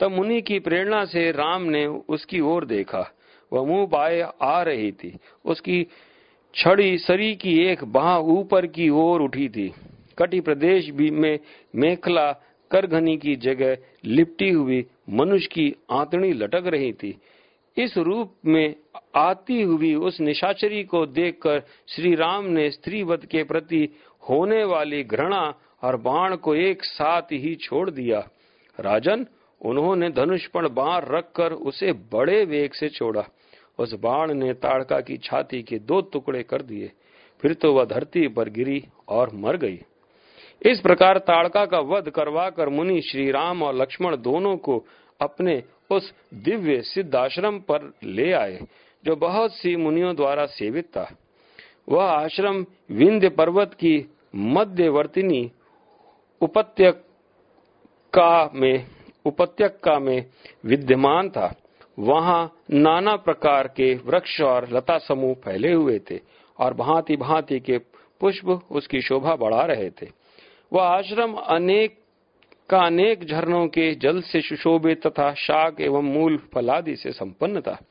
तब 0.00 0.10
मुनि 0.10 0.40
की 0.40 0.58
प्रेरणा 0.58 1.04
से 1.04 1.30
राम 1.30 1.62
ने 1.62 1.86
उसकी 1.86 2.40
ओर 2.40 2.64
देखा। 2.64 3.14
वह 3.52 3.66
मुँह 3.66 3.86
पाए 3.86 4.28
आ 4.42 4.62
रही 4.62 4.92
थी। 4.92 5.16
उसकी 5.44 5.86
छड़ी 6.54 6.98
सरी 6.98 7.34
की 7.34 7.64
एक 7.64 7.84
बाह 7.84 8.18
ऊपर 8.18 8.66
की 8.66 8.88
ओर 8.88 9.20
उठी 9.20 9.48
थी। 9.48 9.74
कटी 10.18 10.40
प्रदेश 10.40 10.90
भी 10.90 11.10
में 11.10 11.38
मेखला 11.76 12.32
करघनी 12.70 13.16
की 13.16 13.36
जगह 13.36 13.76
लिपटी 14.04 14.50
हुई। 14.50 14.86
मनुष्य 15.10 15.48
की 15.52 15.74
आंतड़ी 15.90 16.32
लटक 16.32 16.66
रही 16.66 16.92
थी। 16.92 17.18
इस 17.78 17.98
रूप 17.98 18.34
में 18.46 18.74
आती 19.14 19.62
हुई 19.62 19.94
उस 19.94 20.20
निशाचरी 20.20 20.84
को 20.84 21.06
देखकर 21.06 21.62
श्री 21.88 22.14
राम 22.14 22.44
ने 22.44 22.70
स्त्रीवध 22.70 23.24
के 23.26 23.42
प्रति 23.44 23.88
होने 24.30 24.64
वाली 24.64 25.04
घृणा 25.04 25.54
और 25.82 25.96
बाण 25.96 26.36
को 26.36 26.54
एक 26.54 26.84
साथ 26.84 27.22
ही 27.22 27.54
छोड़ 27.54 27.90
दिया। 27.90 28.18
राजन, 28.80 29.26
उन्होंने 29.60 30.10
धनुष 30.10 30.46
पर 30.46 30.68
बाण 30.68 31.02
रखकर 31.04 31.52
उसे 31.52 31.92
बड़े 31.92 32.44
वेग 32.44 32.72
से 32.72 32.88
छोड़ा। 32.88 33.24
उस 33.78 33.92
बाण 33.92 34.34
ने 34.34 34.52
ताड़का 34.52 35.00
की 35.00 35.16
छाती 35.16 35.62
के 35.62 35.78
दो 35.78 36.00
टुकड़े 36.00 36.42
कर 36.42 36.62
दिए। 36.62 36.92
फिर 37.40 37.54
तो 37.54 37.72
वह 37.72 37.84
धरती 37.84 38.28
पर 38.28 38.48
गिरी 38.48 38.84
और 39.08 39.30
मर 39.34 39.56
गई। 39.56 39.80
इस 40.62 40.80
प्रकार 40.80 41.18
ताड़का 41.18 41.64
का 41.66 41.78
वध 41.78 42.10
करवा 42.10 42.50
कर 42.50 42.68
मुनि 42.68 43.00
श्री 43.00 43.30
राम 43.30 43.62
और 43.62 43.74
लक्ष्मण 43.74 44.16
दोनों 44.16 44.56
को 44.56 44.84
अपने 45.20 45.62
उस 45.90 46.14
दिव्य 46.34 46.82
सिद्धाश्रम 46.82 47.58
पर 47.58 47.92
ले 48.04 48.32
आए, 48.32 48.66
जो 49.04 49.16
बहुत 49.16 49.54
सी 49.54 49.76
मुनियों 49.76 50.16
द्वारा 50.16 50.46
सेवित 50.46 50.84
था। 50.84 51.16
वह 51.88 52.04
आश्रम 52.04 52.66
विंध्य 52.90 53.28
पर्वत 53.28 53.74
की 53.74 54.12
मध्यवर्तिनी 54.36 55.52
उपत्यका 56.40 58.50
में 58.54 58.86
उपत्यका 59.24 59.98
में 59.98 60.26
विद्यमान 60.64 61.28
था। 61.28 61.54
वहाँ 61.98 62.56
नाना 62.70 63.16
प्रकार 63.16 63.68
के 63.68 63.94
वृक्ष 63.94 64.40
और 64.40 64.68
लता 64.72 64.98
समूह 64.98 65.34
फैले 65.34 65.72
हुए 65.72 66.00
थे 66.10 66.20
और 66.58 66.74
भांति 66.74 67.16
भांति 67.16 67.60
के 67.60 67.78
पुष्प 68.20 68.60
उसकी 68.70 69.00
शोभा 69.00 69.36
बढ़ा 69.36 69.62
रहे 69.62 69.90
थे। 69.90 70.06
वह 70.72 70.82
आश्रम 70.82 71.34
अनेक 71.34 71.97
का 72.70 72.78
अनेक 72.78 73.24
झरनों 73.24 73.66
के 73.66 73.94
जल 73.94 74.20
से 74.22 74.40
सुशोभित 74.40 75.06
तथा 75.06 75.34
शाक 75.34 75.80
एवं 75.80 76.02
मूल 76.02 76.36
फलादि 76.36 76.96
से 76.96 77.12
संपन्न 77.12 77.60
था। 77.60 77.84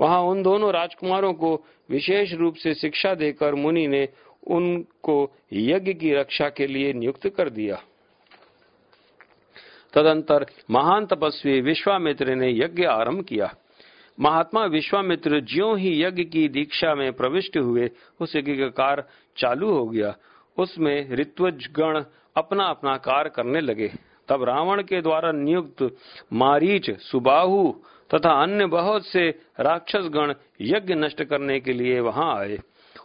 वहाँ 0.00 0.20
उन 0.20 0.42
दोनों 0.42 0.72
राजकुमारों 0.72 1.34
को 1.34 1.64
विशेष 1.90 2.32
रूप 2.32 2.54
से 2.54 2.74
शिक्षा 2.74 3.14
देकर 3.14 3.54
मुनि 3.54 3.86
ने 3.86 4.08
उनको 4.46 5.36
यज्ञ 5.52 5.92
की 5.92 6.14
रक्षा 6.14 6.48
के 6.48 6.66
लिए 6.66 6.92
नियुक्त 6.92 7.28
कर 7.28 7.50
दिया। 7.50 7.82
तदंतर 9.92 10.46
महान 10.70 11.06
तपस्वी 11.06 11.60
विश्वामित्र 11.60 12.34
ने 12.34 12.50
यज्ञ 12.52 12.84
आरंभ 12.84 13.24
किया। 13.24 13.54
महात्मा 14.20 14.64
विश्वामित्र 14.64 15.40
ज्यो 15.40 15.74
ही 15.74 16.02
यज्ञ 16.02 16.24
की 16.24 16.48
दीक्षा 16.48 16.94
में 16.94 17.12
प्रविष्ट 17.12 17.56
हुए, 17.56 17.90
उस 18.20 18.36
यज्ञ 18.36 18.52
का 18.52 18.68
कार्य 18.68 19.02
चालू 19.36 19.70
हो 19.70 19.88
गया। 19.88 20.16
उसमें 20.58 21.10
ऋत्वज 21.10 21.68
गण 21.72 22.04
अपना 22.36 22.64
अपना 22.64 22.96
कार्य 22.96 23.30
करने 23.30 23.60
लगे। 23.60 23.92
तब 24.30 24.42
रावण 24.44 24.82
के 24.82 25.00
द्वारा 25.02 25.32
नियुक्त 25.32 25.82
मारीच, 26.32 26.90
सुबाहु 27.00 27.72
तथा 28.10 28.30
अन्य 28.42 28.66
बहुत 28.66 29.06
से 29.06 29.28
राक्षस 29.60 30.08
गण 30.10 30.34
यज्ञ 30.60 30.94
नष्ट 30.94 31.22
करने 31.22 31.60
के 31.60 31.72
लिए 31.72 32.00
वहाँ 32.00 32.34
आए। 32.38 32.58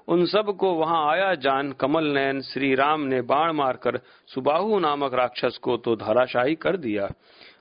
उन 0.08 0.26
सबको 0.26 0.74
वहाँ 0.74 1.00
आया 1.12 1.34
जान 1.36 1.72
कमल 1.72 2.08
नयन 2.08 2.42
श्री 2.42 2.74
राम 2.76 3.02
ने 3.02 3.22
बाण 3.22 3.52
मारकर 3.52 3.98
सुबाहु 4.28 4.80
नामक 4.80 5.14
राक्षस 5.14 5.58
को 5.58 5.78
तो 5.78 5.96
धराशाही 5.96 6.56
कर 6.56 6.78
दिया। 6.78 7.10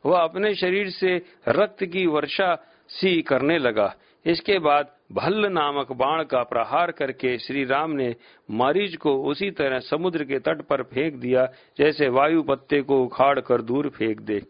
वह 0.06 0.18
अपने 0.18 0.54
शरीर 0.54 0.90
से 0.90 1.16
रक्त 1.48 1.84
की 1.84 2.06
वर्षा 2.06 2.54
सी 2.88 3.20
करने 3.22 3.58
लगा। 3.58 3.94
इसके 4.26 4.58
बाद 4.58 4.93
भल्ल 5.12 5.46
नामक 5.46 5.92
बाण 5.92 6.22
का 6.24 6.42
प्रहार 6.42 6.90
करके 6.90 7.38
श्री 7.38 7.64
राम 7.64 7.90
ने 7.90 8.14
मरीज़ 8.50 8.96
को 8.96 9.14
उसी 9.22 9.50
तरह 9.50 9.78
समुद्र 9.78 10.24
के 10.24 10.38
तट 10.38 10.62
पर 10.62 10.82
फेंक 10.82 11.14
दिया, 11.14 11.44
जैसे 11.78 12.08
वायु 12.08 12.42
पत्ते 12.42 12.80
को 12.82 13.02
उखाड़ 13.04 13.40
कर 13.40 13.62
दूर 13.62 13.88
फेंक 13.88 14.20
दे। 14.20 14.40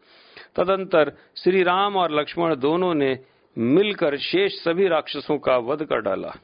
तदंतर 0.57 1.13
श्री 1.37 1.63
राम 1.63 1.97
और 1.97 2.13
लक्ष्मण 2.13 2.57
दोनों 2.57 2.95
ने 2.95 3.19
मिलकर 3.59 4.17
शेष 4.17 4.53
सभी 4.53 4.89
राक्षसों 4.89 5.39
का 5.39 5.57
वध 5.57 5.85
कर 5.85 6.01
डाला। 6.01 6.35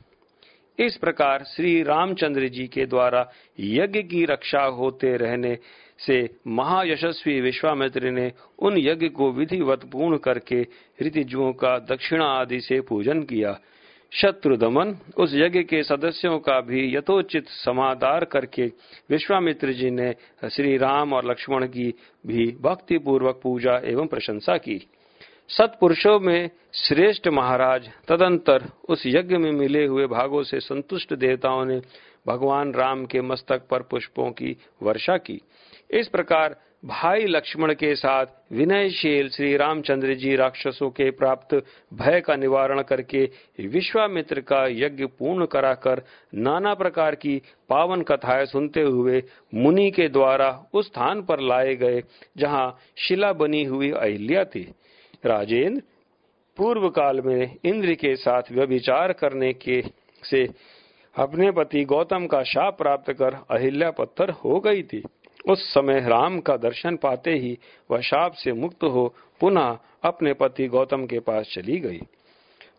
इस 0.79 0.97
प्रकार 0.97 1.45
श्री 1.45 1.83
रामचंद्र 1.83 2.49
जी 2.49 2.67
के 2.67 2.87
द्वारा 2.87 3.31
यज्ञ 3.61 4.03
की 4.03 4.25
रक्षा 4.25 4.63
होते 4.63 5.17
रहने 5.17 5.59
से 5.99 6.31
महायशस्वी 6.47 7.41
विश्वामित्र 7.41 8.11
ने 8.11 8.33
उन 8.59 8.79
यज्ञ 8.79 9.09
को 9.09 9.33
विधिवत 9.33 9.85
पूर्ण 9.93 10.17
करके 10.17 10.67
ऋतिजुओं 11.03 11.53
का 11.53 11.79
दक्षिणा 11.79 12.27
आदि 12.27 12.61
से 12.61 12.81
पूजन 12.81 13.23
किया। 13.23 13.59
शत्रु 14.13 14.57
दमन 14.57 14.97
उस 15.17 15.33
यज्ञ 15.35 15.63
के 15.63 15.83
सदस्यों 15.83 16.39
का 16.39 16.61
भी 16.61 16.97
यथोचित 16.97 17.49
समादार 17.49 18.25
करके 18.25 18.67
विश्वामित्र 19.11 19.73
जी 19.73 19.91
ने 19.91 20.13
श्री 20.51 20.77
राम 20.77 21.13
और 21.13 21.31
लक्ष्मण 21.31 21.67
की 21.67 21.95
भी 22.27 22.47
भक्ति 22.61 22.99
पूर्वक 22.99 23.41
पूजा 23.43 23.77
एवं 23.85 24.07
प्रशंसा 24.07 24.57
की। 24.57 24.79
सत्पुरुषों 25.49 26.19
में 26.21 26.51
श्रेष्ठ 26.75 27.29
महाराज 27.29 27.89
तदंतर 28.09 28.65
उस 28.89 29.03
यज्ञ 29.07 29.37
में 29.37 29.51
मिले 29.53 29.85
हुए 29.87 30.07
भागों 30.07 30.43
से 30.43 30.61
संतुष्ट 30.61 31.15
देवताओं 31.15 31.65
ने 31.65 31.81
भगवान 32.27 32.73
राम 32.73 33.05
के 33.07 33.21
मस्तक 33.21 33.67
पर 33.71 33.83
पुष्पों 33.83 34.31
की 34.31 34.57
वर्षा 34.83 35.17
की। 35.17 35.41
इस 35.91 36.09
प्रकार 36.09 36.57
भाई 36.85 37.25
लक्ष्मण 37.27 37.73
के 37.75 37.95
साथ 37.95 38.27
विनयशील 38.53 39.29
श्री 39.29 39.57
रामचंद्र 39.57 40.15
जी 40.15 40.37
राक्षसों 40.37 40.91
के 40.91 41.11
प्राप्त 41.11 41.55
भय 41.95 42.21
का 42.21 42.37
निवारण 42.37 42.83
करके 42.83 43.29
विश्वामित्र 43.61 44.41
का 44.41 44.65
यज्ञ 44.67 45.07
पूर्ण 45.19 45.47
कराकर 45.47 46.03
नाना 46.35 46.75
प्रकार 46.75 47.15
की 47.15 47.43
पावन 47.69 48.03
कथाएँ 48.03 48.47
सुनते 48.47 48.81
हुए 48.81 49.23
मुनि 49.55 49.91
के 49.91 50.09
द्वारा 50.09 50.65
उस 50.75 50.87
स्थान 50.87 51.23
पर 51.23 51.41
लाए 51.41 51.77
गए, 51.77 52.03
जहाँ 52.39 52.79
शिला 52.99 53.33
बनी 53.33 53.65
हुई 53.65 53.91
अहिल्या 53.91 54.45
थी। 54.45 54.75
राजेंद्र, 55.27 55.83
पूर्व 56.57 56.89
काल 56.89 57.21
में 57.21 57.57
इंद्र 57.65 57.95
के 57.95 58.17
साथ 58.17 58.53
व्यभिचार 58.53 59.13
करने 59.13 59.53
के 59.53 59.83
से 60.23 60.49
अपने 61.15 61.51
पति 61.51 61.85
गौतम 61.85 62.27
का 62.27 62.43
शाप 62.43 62.79
प्राप्त 62.79 63.13
कर 63.13 63.35
अहिल्या 63.51 63.91
पत्थर 63.91 64.31
हो 64.31 64.61
गई 64.61 64.83
थी। 64.83 65.03
उस 65.49 65.75
समय 65.75 66.01
राम 66.01 66.41
का 66.41 66.57
दर्शन 66.57 66.97
पाते 66.97 67.31
ही 67.31 67.59
वह 67.91 68.01
शाप 68.01 68.33
से 68.33 68.53
मुक्त 68.53 68.85
हो 68.85 69.15
पुनः 69.41 69.79
अपने 70.05 70.33
पति 70.33 70.67
गौतम 70.67 71.07
के 71.07 71.19
पास 71.19 71.47
चली 71.53 71.79
गई। 71.79 72.01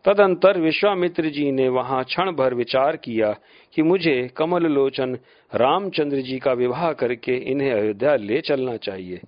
तदंतर 0.05 0.59
विश्वामित्र 0.59 1.29
जी 1.29 1.51
ने 1.51 1.69
वहाँ 1.69 2.03
क्षण 2.03 2.31
भर 2.31 2.53
विचार 2.53 2.95
किया 2.95 3.35
कि 3.73 3.81
मुझे 3.81 4.31
कमल 4.37 4.63
लोचन 4.63 5.17
रामचंद्र 5.55 6.21
जी 6.21 6.39
का 6.39 6.53
विवाह 6.53 6.91
करके 6.93 7.35
इन्हें 7.51 7.71
अयोध्या 7.71 8.15
ले 8.15 8.41
चलना 8.41 8.77
चाहिए। 8.77 9.19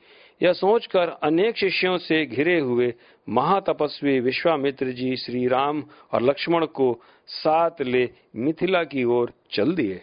यह 0.43 0.53
सोचकर 0.53 1.09
अनेक 1.23 1.57
शिष्यों 1.57 1.97
से 1.97 2.25
घिरे 2.25 2.59
हुए 2.59 2.93
महातपस्वी 3.29 4.19
विश्वामित्र 4.19 4.91
जी 4.91 5.15
श्री 5.15 5.47
राम 5.47 5.83
और 6.13 6.21
लक्ष्मण 6.21 6.65
को 6.65 7.01
साथ 7.27 7.81
ले 7.81 8.09
मिथिला 8.35 8.83
की 8.83 9.03
ओर 9.03 9.33
चल 9.51 9.75
दिए। 9.75 10.01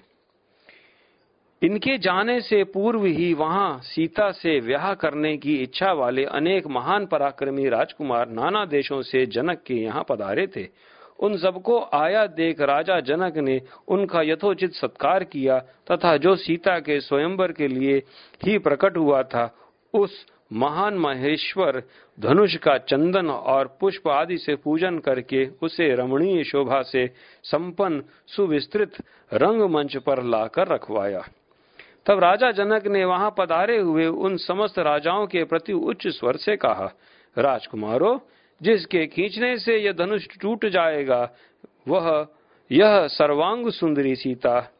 इनके 1.62 1.96
जाने 1.98 2.40
से 2.40 2.62
पूर्व 2.64 3.04
ही 3.04 3.32
वहाँ 3.34 3.80
सीता 3.84 4.30
से 4.30 4.60
ब्याह 4.60 4.92
करने 4.94 5.36
की 5.36 5.56
इच्छा 5.56 5.92
वाले 5.92 6.24
अनेक 6.24 6.66
महान 6.66 7.06
पराक्रमी 7.06 7.68
राजकुमार 7.68 8.28
नाना 8.28 8.64
देशों 8.64 9.00
से 9.02 9.24
जनक 9.26 9.62
के 9.66 9.74
यहाँ 9.74 10.04
पधारे 10.08 10.46
थे। 10.46 10.66
उन 11.18 11.36
सबको 11.36 11.78
आया 11.94 12.26
देख 12.26 12.60
राजा 12.60 12.98
जनक 13.00 13.36
ने 13.38 13.60
उनका 13.88 14.22
यथोचित 14.22 14.72
सत्कार 14.72 15.24
किया 15.24 15.58
तथा 15.90 16.16
जो 16.16 16.34
सीता 16.36 16.78
के 16.78 17.00
स्वयंवर 17.00 17.52
के 17.52 17.68
लिए 17.68 17.96
ही 18.44 18.58
प्रकट 18.58 18.96
हुआ 18.96 19.22
था, 19.22 19.54
उस 19.94 20.26
महान 20.52 20.94
महेश्वर 20.94 21.82
धनुष 22.18 22.54
का 22.56 22.76
चंदन 22.78 23.28
और 23.28 23.76
पुष्प 23.80 24.08
आदि 24.08 24.38
से 24.38 24.54
पूजन 24.54 24.98
करके 24.98 25.44
उसे 25.62 25.94
रमणीय 25.94 26.44
शोभा 26.44 26.80
से 26.82 27.06
संपन्न 27.44 28.02
सुविस्तृत 28.26 28.96
रंगमंच 29.32 29.96
पर 29.96 30.22
लाकर 30.22 30.68
रखवाया। 30.68 31.22
तब 32.06 32.18
राजा 32.18 32.50
जनक 32.50 32.86
ने 32.86 33.04
वहाँ 33.04 33.34
पधारे 33.38 33.78
हुए 33.78 34.06
उन 34.06 34.36
समस्त 34.36 34.78
राजाओं 34.78 35.26
के 35.26 35.44
प्रति 35.44 35.72
उच्च 35.72 36.08
स्वर 36.08 36.36
से 36.36 36.56
कहा, 36.56 36.92
राजकुमारों, 37.38 38.18
जिसके 38.62 39.06
खींचने 39.06 39.58
से 39.58 39.76
यह 39.76 39.92
धनुष 39.92 40.26
टूट 40.40 40.66
जाएगा, 40.66 41.30
वह, 41.88 42.26
यह 42.72 43.06
सर्वांग 43.06 43.70
सुंदरी 43.70 44.14
सीता, 44.16 44.72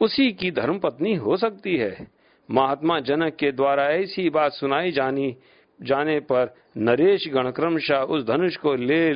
उसी 0.00 0.32
की 0.32 0.50
धर्मपत्नी 0.50 1.14
हो 1.14 1.36
सकती 1.36 1.76
है। 1.76 2.06
महात्मा 2.50 3.00
जनक 3.00 3.36
के 3.36 3.52
द्वारा 3.52 3.88
ऐसी 3.88 4.30
बात 4.30 4.52
सुनाई 4.52 4.90
जानी, 4.92 5.36
जाने 5.82 6.20
पर 6.20 6.54
नरेश 6.76 7.28
गणक्रमशः 7.28 7.98
उस 7.98 8.26
धनुष 8.26 8.56
को 8.56 8.74
ले, 8.74 9.12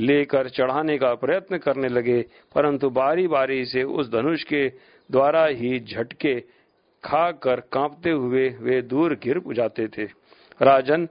लेकर 0.00 0.48
चढ़ाने 0.48 0.98
का 0.98 1.14
प्रयत्न 1.14 1.58
करने 1.58 1.88
लगे, 1.88 2.22
परंतु 2.54 2.90
बारी 2.90 3.26
बारी 3.26 3.64
से 3.64 3.82
उस 3.82 4.12
धनुष 4.12 4.42
के 4.42 4.93
द्वारा 5.10 5.46
ही 5.46 5.80
झटके 5.80 6.40
खाकर 7.04 7.60
कांपते 7.60 8.10
हुए 8.10 8.48
वे 8.60 8.82
दूर 8.82 9.14
गिर 9.14 9.42
जाते 9.54 9.88
थे। 9.88 10.04
राजन, 10.62 11.08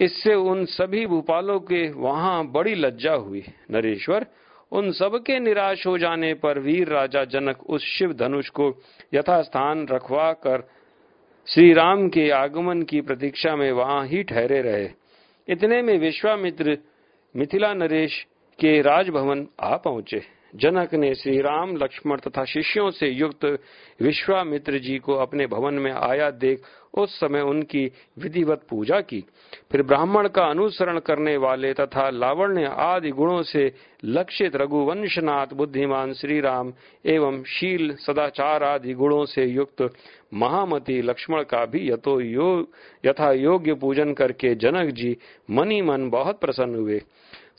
इससे 0.00 0.34
उन 0.34 0.64
सभी 0.64 1.06
भूपालों 1.06 1.60
के 1.60 1.90
वहाँ 1.90 2.46
बड़ी 2.46 2.74
लज्जा 2.74 3.12
हुई। 3.12 3.44
नरेश्वर, 3.70 4.26
उन 4.72 4.92
सब 4.92 5.22
के 5.26 5.38
निराश 5.38 5.86
हो 5.86 5.98
जाने 5.98 6.34
पर 6.34 6.58
वीर 6.58 6.88
राजा 6.88 7.24
जनक 7.24 7.62
उस 7.66 7.84
शिव 7.84 8.12
धनुष 8.12 8.48
को 8.48 8.82
यथास्थान 9.14 9.86
रखवा 9.88 10.32
कर 10.32 10.68
श्री 11.46 11.72
राम 11.72 12.08
के 12.08 12.30
आगमन 12.30 12.82
की 12.82 13.00
प्रतीक्षा 13.00 13.56
में 13.56 13.72
वहाँ 13.72 14.06
ही 14.06 14.22
ठहरे 14.22 14.62
रहे। 14.62 14.88
इतने 15.48 15.82
में 15.82 15.98
विश्वामित्र 15.98 16.78
मिथिला 17.36 17.74
नरेश 17.74 18.26
के 18.60 18.82
राजभवन 18.82 19.48
आ 19.60 19.76
पहुँचे। 19.76 20.37
जनक 20.58 20.94
ने 20.94 21.14
श्री 21.14 21.40
राम 21.40 21.76
लक्ष्मण 21.76 22.18
तथा 22.18 22.44
शिष्यों 22.44 22.90
से 22.90 23.08
युक्त 23.08 23.44
विश्वामित्र 24.02 24.78
जी 24.78 24.98
को 24.98 25.14
अपने 25.14 25.46
भवन 25.46 25.74
में 25.74 25.92
आया 25.92 26.30
देख, 26.30 26.62
उस 26.94 27.20
समय 27.20 27.40
उनकी 27.40 27.92
विधिवत 28.18 28.62
पूजा 28.70 29.00
की। 29.00 29.24
फिर 29.72 29.82
ब्राह्मण 29.82 30.28
का 30.28 30.44
अनुसरण 30.44 30.98
करने 30.98 31.36
वाले 31.36 31.72
तथा 31.72 32.08
लावण्य 32.10 32.64
आदि 32.64 33.10
गुणों 33.10 33.42
से 33.42 33.72
लक्षित 34.04 34.56
रघुवंशनाथ, 34.56 35.46
बुद्धिमान 35.46 36.12
श्री 36.12 36.40
राम 36.40 36.72
एवं 37.06 37.42
शील 37.44 37.94
सदाचार 37.96 38.62
आदि 38.62 38.94
गुणों 38.94 39.24
से 39.24 39.44
युक्त 39.44 39.82
महामती 40.34 41.02
लक्ष्मण 41.02 41.42
का 41.42 41.64
भी 41.64 41.90
यथो 41.90 42.20
यो, 42.20 42.68
यथा 43.06 43.32
योग्य 43.32 43.74
पूजन 43.74 44.12
करके 44.12 44.54
जनक 44.54 44.92
जी 44.92 45.16
मनी 45.50 45.80
मन 45.82 46.10
बहुत 46.10 46.40
प्रसन्न 46.40 46.74
हुए। 46.74 47.02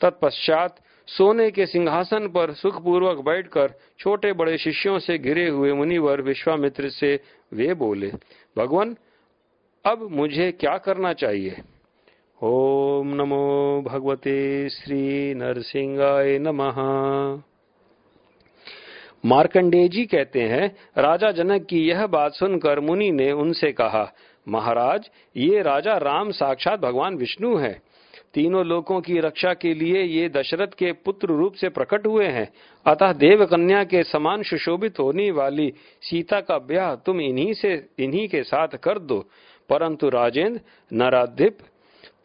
तत्पश्चात 0.00 0.76
सोने 1.06 1.50
के 1.50 1.66
सिंहासन 1.66 2.28
पर 2.28 2.52
सुखपूर्वक 2.52 3.18
बैठकर 3.18 3.74
छोटे 3.98 4.32
बड़े 4.32 4.58
शिष्यों 4.58 4.98
से 4.98 5.18
घिरे 5.18 5.48
हुए 5.48 5.72
मुनिवर 5.72 6.22
विश्वामित्र 6.22 6.88
से 6.88 7.20
वे 7.52 7.74
बोले, 7.74 8.12
भगवान, 8.58 8.96
अब 9.84 10.08
मुझे 10.10 10.52
क्या 10.52 10.78
करना 10.78 11.12
चाहिए? 11.12 11.56
ओम 12.42 13.14
नमो 13.14 13.82
भगवते 13.86 14.68
श्री 14.68 15.34
नरसिंहाय 15.34 16.38
नमः। 16.38 16.74
मार्कंडेय 19.24 19.88
जी 19.88 20.06
कहते 20.06 20.42
हैं, 20.42 20.76
राजा 20.98 21.30
जनक 21.30 21.66
की 21.66 21.88
यह 21.88 22.06
बात 22.06 22.32
सुनकर 22.32 22.80
मुनि 22.80 23.10
ने 23.10 23.32
उनसे 23.32 23.72
कहा, 23.72 24.12
महाराज, 24.48 25.10
ये 25.36 25.62
राजा 25.62 25.96
राम 25.96 26.30
साक्षात 26.30 26.80
भगवान 26.80 27.14
विष्णु 27.14 27.56
है। 27.56 27.82
तीनों 28.34 28.66
लोकों 28.66 29.00
की 29.00 29.18
रक्षा 29.18 29.54
के 29.54 29.74
लिए 29.74 30.02
ये 30.02 30.28
दशरथ 30.28 30.68
के 30.78 30.92
पुत्र 30.92 31.28
रूप 31.28 31.54
से 31.54 31.68
प्रकट 31.68 32.06
हुए 32.06 32.26
हैं। 32.26 32.52
अतः 32.86 33.12
देव 33.12 33.46
कन्या 33.46 33.84
के 33.84 34.02
समान 34.02 34.42
सुशोभित 34.42 34.98
होने 34.98 35.30
वाली 35.30 35.72
सीता 36.02 36.40
का 36.40 36.58
ब्याह 36.58 36.94
तुम 36.94 37.20
इन्हीं 37.20 37.54
से, 37.54 37.86
इन्हीं 37.98 38.28
के 38.28 38.42
साथ 38.42 38.68
कर 38.68 38.98
दो। 38.98 39.26
परंतु 39.68 40.08
राजेंद्र, 40.08 40.60
नाराधिप, 40.92 41.58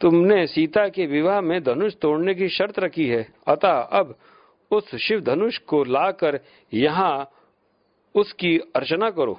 तुमने 0.00 0.46
सीता 0.46 0.88
के 0.88 1.06
विवाह 1.06 1.40
में 1.40 1.62
धनुष 1.62 1.94
तोड़ने 1.94 2.34
की 2.34 2.48
शर्त 2.48 2.78
रखी 2.78 3.06
है। 3.06 3.28
अतः 3.48 3.72
अब 3.72 4.18
उस 4.70 4.94
शिव 4.96 5.20
धनुष 5.20 5.58
को 5.58 5.84
लाकर 5.84 6.40
यहाँ 6.74 7.30
उसकी 8.14 8.58
अर्चना 8.58 9.10
करो। 9.10 9.38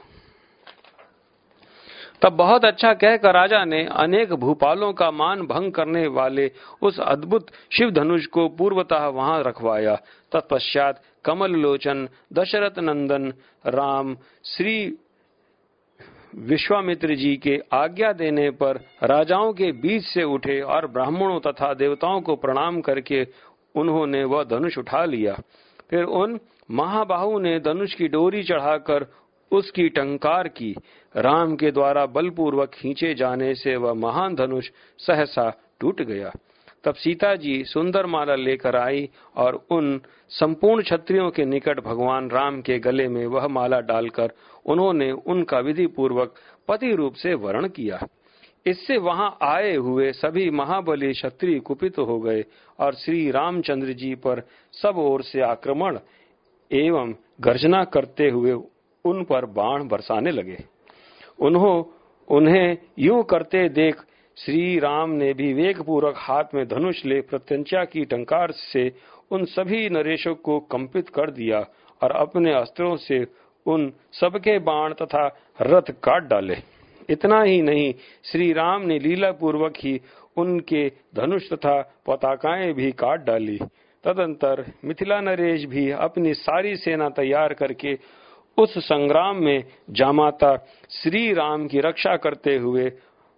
तब 2.22 2.34
बहुत 2.34 2.66
अच्छा 2.66 2.94
कहकर 2.94 3.34
राजा 3.34 3.66
ने 3.66 3.84
अनेक 3.86 4.34
भूपालों 4.34 4.94
का 4.94 5.12
मान 5.12 5.42
भंग 5.42 5.72
करने 5.72 6.08
वाले 6.08 6.52
उस 6.82 7.00
अद्भुत 7.00 7.48
शिव 7.72 7.92
धनुष 7.92 8.26
को 8.26 8.48
पूर्वतः 8.50 9.08
वहाँ 9.08 9.44
रखवाया। 9.44 9.96
तत्पश्चात 10.32 11.02
कमल 11.26 11.52
लोचन 11.52 12.08
दशरथ 12.34 12.80
नंदन, 12.80 13.34
राम, 13.68 14.18
श्री 14.46 14.98
विश्वामित्र 16.36 17.16
जी 17.16 17.36
के 17.38 17.62
आज्ञा 17.74 18.12
देने 18.14 18.50
पर 18.50 18.80
राजाओं 19.04 19.54
के 19.54 19.72
बीच 19.72 20.04
से 20.04 20.24
उठे 20.24 20.62
और 20.62 20.88
ब्राह्मणों 20.88 21.40
तथा 21.40 21.74
देवताओं 21.74 22.22
को 22.22 22.36
प्रणाम 22.36 22.82
करके 22.82 23.28
उन्होंने 23.76 24.24
वह 24.24 24.44
धनुष 24.44 24.78
उठा 24.78 25.06
लिया। 25.06 25.40
फिर 25.90 26.04
उन 26.04 26.40
महाबाहु 26.72 27.40
ने 27.40 27.60
धनुष 27.60 27.94
की 27.94 28.08
डोरी 28.08 28.44
चढ़ाकर 28.44 29.06
उसकी 29.52 29.88
टंकार 29.90 30.48
की। 30.48 30.76
राम 31.16 31.56
के 31.56 31.72
द्वारा 31.72 32.06
बलपूर्वक 32.06 32.72
खींचे 32.74 33.14
जाने 33.14 33.54
से 33.56 33.76
वह 33.76 33.94
महान 33.94 34.36
धनुष 34.36 34.70
सहसा 35.00 35.50
टूट 35.80 36.02
गया। 36.02 36.32
तब 36.84 36.96
सीता 36.96 37.36
जी 37.36 37.64
सुंदर 37.64 38.06
माला 38.06 38.36
लेकर 38.36 38.76
आई 38.76 39.10
और 39.36 39.56
उन 39.72 40.00
संपूर्ण 40.30 40.84
क्षत्रियों 40.84 41.30
के 41.32 41.46
निकट 41.46 41.80
भगवान 41.80 42.30
राम 42.30 42.62
के 42.62 42.78
गले 42.80 43.08
में 43.08 43.26
वह 43.26 43.48
माला 43.48 43.80
डालकर 43.80 44.34
उन्होंने 44.66 45.12
उनका 45.12 45.60
विधि 45.60 45.88
पूर्वक 45.88 46.36
पति 46.68 46.94
रूप 46.96 47.14
से 47.14 47.34
वर्ण 47.34 47.68
किया। 47.68 48.00
इससे 48.66 48.98
वहाँ 48.98 49.38
आए 49.42 49.76
हुए 49.76 50.12
सभी 50.12 50.50
महाबली 50.50 51.12
क्षत्रिय 51.14 51.60
कुपित 51.60 51.98
हो 51.98 52.20
गए 52.20 52.44
और 52.80 52.96
श्री 52.96 53.30
रामचंद्र 53.32 53.94
जी 53.94 54.14
पर 54.16 54.42
सब 54.74 54.98
ओर 54.98 55.22
से 55.24 55.42
आक्रमण 55.42 56.00
एवं 56.72 57.14
गर्जना 57.42 57.84
करते 57.84 58.30
हुए 58.30 58.54
उन 59.06 59.24
पर 59.24 59.46
बाण 59.46 59.88
बरसाने 59.88 60.32
लगे। 60.32 60.58
उन्हों, 61.40 61.84
उन्हें 62.28 62.78
यूँ 63.00 63.24
करते 63.24 63.70
देख 63.70 64.02
श्री 64.38 64.80
राम 64.80 65.10
ने 65.10 65.34
भी 65.34 65.54
वेग 65.54 65.82
पूर्वक 65.82 66.14
हाथ 66.18 66.44
में 66.54 66.68
धनुष 66.68 67.06
ले 67.06 67.22
प्रत्यंचा 67.22 67.84
की 67.86 68.06
टंकार 68.06 68.52
से 68.52 68.92
उन 69.32 69.46
सभी 69.46 69.90
नरेशों 69.90 70.36
को 70.36 70.60
कंपित 70.60 71.10
कर 71.10 71.32
दिया 71.32 71.60
और 72.02 72.12
अपने 72.12 72.54
अस्त्रों 72.54 72.96
से 72.98 73.26
उन 73.66 73.92
सबके 74.14 74.60
बाण 74.60 74.94
तथा 74.94 75.28
रथ 75.62 75.92
काट 76.04 76.24
डाले। 76.24 76.58
इतना 77.10 77.42
ही 77.44 77.62
नहीं 77.62 77.94
श्री 78.24 78.54
राम 78.54 78.82
ने 78.82 79.00
लीला 79.00 79.32
पूर्वक 79.32 79.74
ही 79.78 80.02
उनके 80.38 80.92
धनुष 81.16 81.50
तथा 81.54 81.82
पताकाएँ 82.08 82.74
भी 82.74 82.92
काट 82.92 83.26
डाली। 83.26 83.60
तदंतर 84.04 84.66
मिथिला 84.86 85.20
नरेश 85.22 85.66
भी 85.66 85.90
अपनी 85.92 86.34
सारी 86.34 86.76
सेना 86.76 87.10
तैयार 87.10 87.54
करके 87.54 87.98
उस 88.58 88.78
संग्राम 88.78 89.36
में 89.36 89.64
जामाता 89.90 90.56
श्री 90.90 91.34
राम 91.34 91.68
की 91.68 91.80
रक्षा 91.80 92.16
करते 92.18 92.56
हुए 92.56 92.92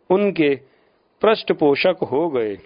उनके 0.10 0.56
पृष्ठपोषक 1.22 1.96
हो 2.12 2.30
गए। 2.30 2.58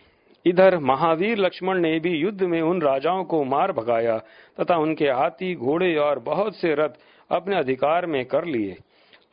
इधर 0.45 0.77
महावीर 0.77 1.37
लक्ष्मण 1.37 1.79
ने 1.79 1.99
भी 1.99 2.09
युद्ध 2.09 2.43
में 2.43 2.61
उन 2.61 2.81
राजाओं 2.81 3.23
को 3.23 3.43
मार 3.43 3.71
भगाया 3.71 4.17
तथा 4.59 4.77
उनके 4.77 5.05
हाथी, 5.05 5.55
घोड़े 5.55 5.95
और 5.95 6.19
बहुत 6.19 6.55
से 6.55 6.75
रथ 6.75 6.89
अपने 7.31 7.55
अधिकार 7.55 8.05
में 8.05 8.25
कर 8.25 8.45
लिए। 8.45 8.75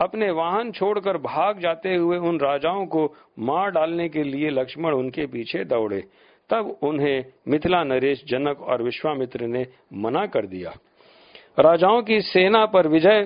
अपने 0.01 0.31
वाहन 0.31 0.73
छोड़कर 0.73 1.17
भाग 1.17 1.59
जाते 1.59 1.95
हुए 1.95 2.19
उन 2.19 2.41
राजाओं 2.41 2.87
को 2.87 3.15
मार 3.39 3.71
डालने 3.71 4.09
के 4.09 4.23
लिए 4.23 4.51
लक्ष्मण 4.51 4.93
उनके 4.93 5.27
पीछे 5.27 5.65
दौड़े। 5.65 6.05
तब 6.51 6.79
उन्हें 6.83 7.25
मिथिला 7.49 7.85
नरेश 7.85 8.25
जनक 8.29 8.61
और 8.61 8.83
विश्वामित्र 8.83 9.47
ने 9.47 9.67
मना 9.95 10.27
कर 10.27 10.47
दिया। 10.47 10.73
राजाओं 11.59 12.03
की 12.03 12.21
सेना 12.21 12.67
पर 12.67 12.87
विजय 12.89 13.23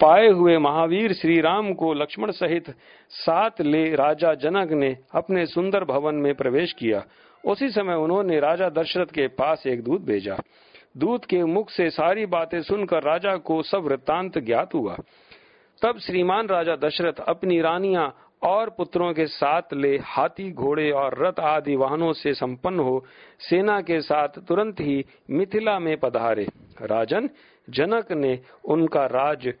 पाए 0.00 0.28
हुए 0.28 0.58
महावीर 0.58 1.12
श्री 1.12 1.40
राम 1.40 1.72
को 1.72 1.92
लक्ष्मण 1.94 2.30
सहित 2.30 2.70
साथ 3.10 3.60
ले 3.60 3.94
राजा 3.94 4.34
जनक 4.34 4.72
ने 4.72 4.96
अपने 5.14 5.46
सुंदर 5.46 5.84
भवन 5.84 6.14
में 6.14 6.34
प्रवेश 6.34 6.72
किया। 6.72 7.02
उसी 7.44 7.68
समय 7.70 7.94
उन्होंने 7.94 8.40
राजा 8.40 8.68
दशरथ 8.68 9.06
के 9.06 9.26
पास 9.28 9.66
एक 9.66 9.82
दूत 9.84 10.02
भेजा। 10.02 10.36
दूत 10.96 11.24
के 11.24 11.44
मुख 11.44 11.70
से 11.70 11.90
सारी 11.90 12.26
बातें 12.26 12.62
सुनकर 12.62 13.02
राजा 13.02 13.36
को 13.36 13.62
सब 13.62 13.84
वृत्तांत 13.84 14.38
ज्ञात 14.38 14.74
हुआ। 14.74 14.96
तब 15.82 15.98
श्रीमान 15.98 16.46
राजा 16.46 16.76
दशरथ 16.76 17.24
अपनी 17.28 17.60
रानियाँ 17.60 18.14
और 18.42 18.70
पुत्रों 18.70 19.12
के 19.12 19.26
साथ 19.26 19.74
ले 19.74 19.96
हाथी, 19.96 20.50
घोड़े 20.52 20.90
और 20.90 21.22
रथ 21.22 21.40
आदि 21.40 21.76
वाहनों 21.76 22.12
से 22.12 22.34
संपन्न 22.34 22.80
हो 22.80 23.04
सेना 23.40 23.80
के 23.80 24.00
साथ 24.00 24.28
तुरंत 24.28 24.80
ही 24.80 25.04
मिथिला 25.30 25.78
में 25.78 25.96
पधारे। 25.96 26.46
राजन 26.82 27.28
जनक 27.70 28.12
ने 28.12 28.40
उनका 28.64 29.06
राज, 29.06 29.52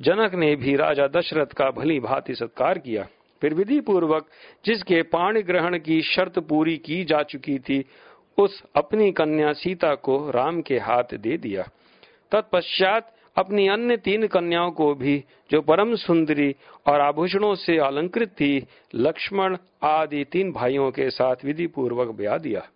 जनक 0.00 0.34
ने 0.34 0.56
भी 0.56 0.76
राजा 0.76 1.06
दशरथ 1.06 1.46
का 1.46 1.70
भली 1.70 2.00
भांति 2.00 2.34
सत्कार 2.34 2.78
किया। 2.78 3.06
फिर 3.42 3.54
विधि 3.54 3.80
पूर्वक 3.80 4.26
जिसके 4.64 5.02
पाणी 5.02 5.42
ग्रहण 5.42 5.78
की 5.78 6.02
शर्त 6.02 6.38
पूरी 6.38 6.76
की 6.76 7.04
जा 7.04 7.22
चुकी 7.22 7.58
थी, 7.58 7.84
उस 8.38 8.62
अपनी 8.76 9.12
कन्या 9.12 9.52
सीता 9.52 9.94
को 9.94 10.30
राम 10.30 10.60
के 10.60 10.78
हाथ 10.78 11.14
दे 11.14 11.36
दिया। 11.36 11.62
तत्पश्चात 12.32 13.14
अपनी 13.36 13.68
अन्य 13.68 13.96
तीन 13.96 14.26
कन्याओं 14.26 14.70
को 14.70 14.94
भी, 14.94 15.24
जो 15.50 15.60
परम 15.60 15.94
सुंदरी 15.94 16.54
और 16.86 17.00
आभूषणों 17.00 17.54
से 17.54 17.78
अलंकृत 17.78 18.28
थी, 18.28 18.66
लक्ष्मण 18.94 19.56
आदि 19.82 20.24
तीन 20.24 20.52
भाइयों 20.52 20.90
के 20.90 21.10
साथ 21.10 21.36
विधि 21.44 21.66
पूर्वक 21.66 22.08
ब्याह 22.08 22.38
दिया। 22.38 22.68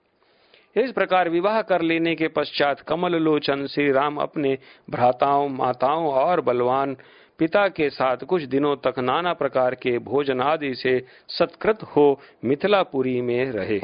इस 0.76 0.90
प्रकार 0.92 1.28
विवाह 1.28 1.60
कर 1.62 1.82
लेने 1.82 2.14
के 2.14 2.28
पश्चात 2.28 2.80
कमल 2.80 3.14
लोचन 3.14 3.66
श्री 3.66 3.90
राम 3.92 4.16
अपने 4.16 4.58
भ्राताओं, 4.90 5.48
माताओं 5.48 6.06
और 6.06 6.40
बलवान 6.40 6.96
पिता 7.38 7.68
के 7.68 7.90
साथ 7.90 8.16
कुछ 8.16 8.42
दिनों 8.42 8.74
तक 8.76 8.98
नाना 8.98 9.32
प्रकार 9.32 9.74
के 9.74 9.98
भोजन 9.98 10.40
आदि 10.40 10.74
से 10.74 10.98
सत्कृत 11.28 11.82
हो 11.82 12.20
मिथिलापुरी 12.44 13.20
में 13.20 13.50
रहे। 13.50 13.78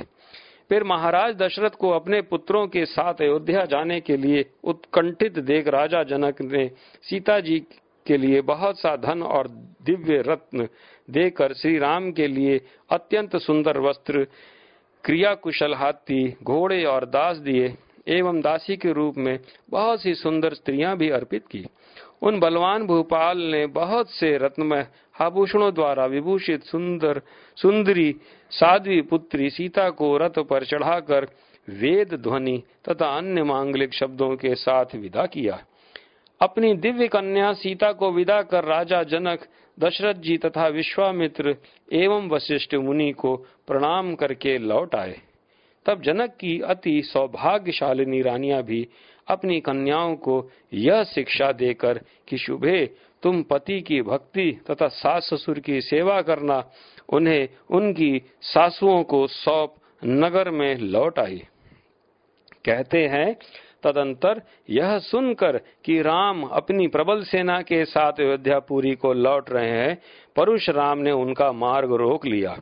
फिर 0.68 0.84
महाराज 0.84 1.36
दशरथ 1.36 1.70
को 1.70 1.90
अपने 1.90 2.20
पुत्रों 2.22 2.66
के 2.66 2.84
साथ 2.86 3.14
अयोध्या 3.20 3.64
जाने 3.64 4.00
के 4.00 4.16
लिए 4.16 4.44
उत्कंठित 4.64 5.38
देख 5.38 5.68
राजा 5.68 6.02
जनक 6.02 6.40
ने 6.42 6.70
सीता 7.02 7.40
जी 7.40 7.58
के 8.06 8.16
लिए 8.16 8.40
बहुत 8.40 8.78
सा 8.78 8.96
धन 8.96 9.22
और 9.22 9.48
दिव्य 9.82 10.22
रत्न 10.26 10.68
देकर 11.10 11.52
श्री 11.52 11.78
राम 11.78 12.10
के 12.12 12.26
लिए 12.26 12.60
अत्यंत 12.90 13.36
सुंदर 13.36 13.78
वस्त्र 13.78 14.26
क्रिया 15.04 15.34
कुशल 15.34 15.74
हाथी, 15.74 16.36
घोड़े 16.42 16.84
और 16.84 17.04
दास 17.04 17.36
दिए 17.36 17.74
एवं 18.08 18.40
दासी 18.40 18.76
के 18.76 18.92
रूप 18.92 19.18
में 19.18 19.38
बहुत 19.70 20.02
सी 20.02 20.14
सुंदर 20.14 20.54
स्त्रियाँ 20.54 20.96
भी 20.96 21.08
अर्पित 21.10 21.46
की। 21.46 21.64
उन 22.22 22.38
बलवान 22.40 22.86
भूपाल 22.86 23.38
ने 23.38 23.66
बहुत 23.66 24.10
से 24.10 24.36
रत्नमय 24.38 24.86
आभूषणों 25.20 25.74
द्वारा 25.74 26.06
विभूषित 26.06 26.62
सुंदर, 26.62 27.20
सुंदरी, 27.56 28.14
साध्वी 28.50 29.00
पुत्री 29.02 29.50
सीता 29.50 29.90
को 29.90 30.16
रथ 30.16 30.38
पर 30.38 30.64
चढ़ाकर 30.64 31.26
वेद 31.68 32.14
ध्वनि 32.14 32.62
तथा 32.88 33.16
अन्य 33.16 33.42
मांगलिक 33.42 33.94
शब्दों 33.94 34.36
के 34.36 34.54
साथ 34.54 34.94
विदा 34.94 35.26
किया। 35.26 35.58
अपनी 36.40 36.74
दिव्य 36.74 37.08
कन्या 37.08 37.52
सीता 37.52 37.92
को 37.92 38.12
विदा 38.12 38.42
कर 38.42 38.64
राजा 38.64 39.02
जनक 39.02 39.40
दशरथ 39.80 40.14
जी 40.14 40.38
तथा 40.38 40.68
विश्वामित्र 40.68 41.56
एवं 41.92 42.28
वशिष्ठ 42.28 42.74
मुनि 42.74 43.12
को 43.12 43.36
प्रणाम 43.36 44.14
करके 44.14 44.58
लौट 44.58 44.94
आए। 44.94 45.20
तब 45.86 46.02
जनक 46.02 46.30
की 46.40 46.60
अति 46.60 47.02
सौभाग्यशालिनी 47.02 48.22
रानियाँ 48.22 48.62
भी 48.62 48.88
अपनी 49.28 49.60
कन्याओं 49.60 50.16
को 50.16 50.50
यह 50.72 51.04
शिक्षा 51.04 51.52
देकर 51.52 52.00
कि, 52.28 52.38
शुभे, 52.38 52.90
तुम 53.22 53.42
पति 53.42 53.80
की 53.80 54.02
भक्ति 54.02 54.60
तथा 54.70 54.88
सास 54.88 55.30
ससुर 55.34 55.58
की 55.58 55.80
सेवा 55.80 56.22
करना 56.22 56.70
उन्हें 57.08 57.48
उनकी 57.70 58.22
सासुओं 58.42 59.02
को 59.02 59.26
सौंप 59.26 59.74
नगर 60.04 60.50
में 60.50 60.76
लौट 60.76 61.18
आई। 61.18 61.42
कहते 62.64 63.06
हैं 63.06 63.36
तदंतर 63.82 64.42
यह 64.70 64.98
सुनकर 64.98 65.60
कि 65.84 66.00
राम 66.02 66.42
अपनी 66.42 66.86
प्रबल 66.88 67.22
सेना 67.22 67.60
के 67.62 67.84
साथ 67.84 68.20
अयोध्यापुरी 68.20 68.94
को 68.94 69.12
लौट 69.12 69.50
रहे 69.50 69.70
हैं 69.70 69.94
परशुराम 70.36 70.98
ने 70.98 71.12
उनका 71.12 71.52
मार्ग 71.52 71.92
रोक 71.92 72.26
लिया। 72.26 72.56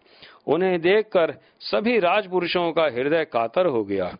उन्हें 0.46 0.80
देखकर 0.80 1.34
सभी 1.60 1.98
राजपुरुषों 1.98 2.70
का 2.72 2.84
हृदय 2.84 3.24
कातर 3.24 3.66
हो 3.66 3.84
गया। 3.84 4.16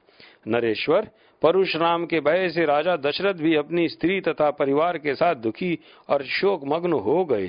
नरेश्वर 0.48 1.08
परशुराम 1.42 2.06
के 2.06 2.20
भय 2.20 2.48
से 2.48 2.64
राजा 2.64 2.96
दशरथ 2.96 3.34
भी 3.34 3.54
अपनी 3.54 3.88
स्त्री 3.88 4.20
तथा 4.20 4.50
परिवार 4.50 4.98
के 4.98 5.14
साथ 5.14 5.34
दुखी 5.34 5.78
और 6.08 6.22
शोक 6.22 6.64
मग्न 6.64 6.92
हो 6.92 7.24
गए। 7.24 7.48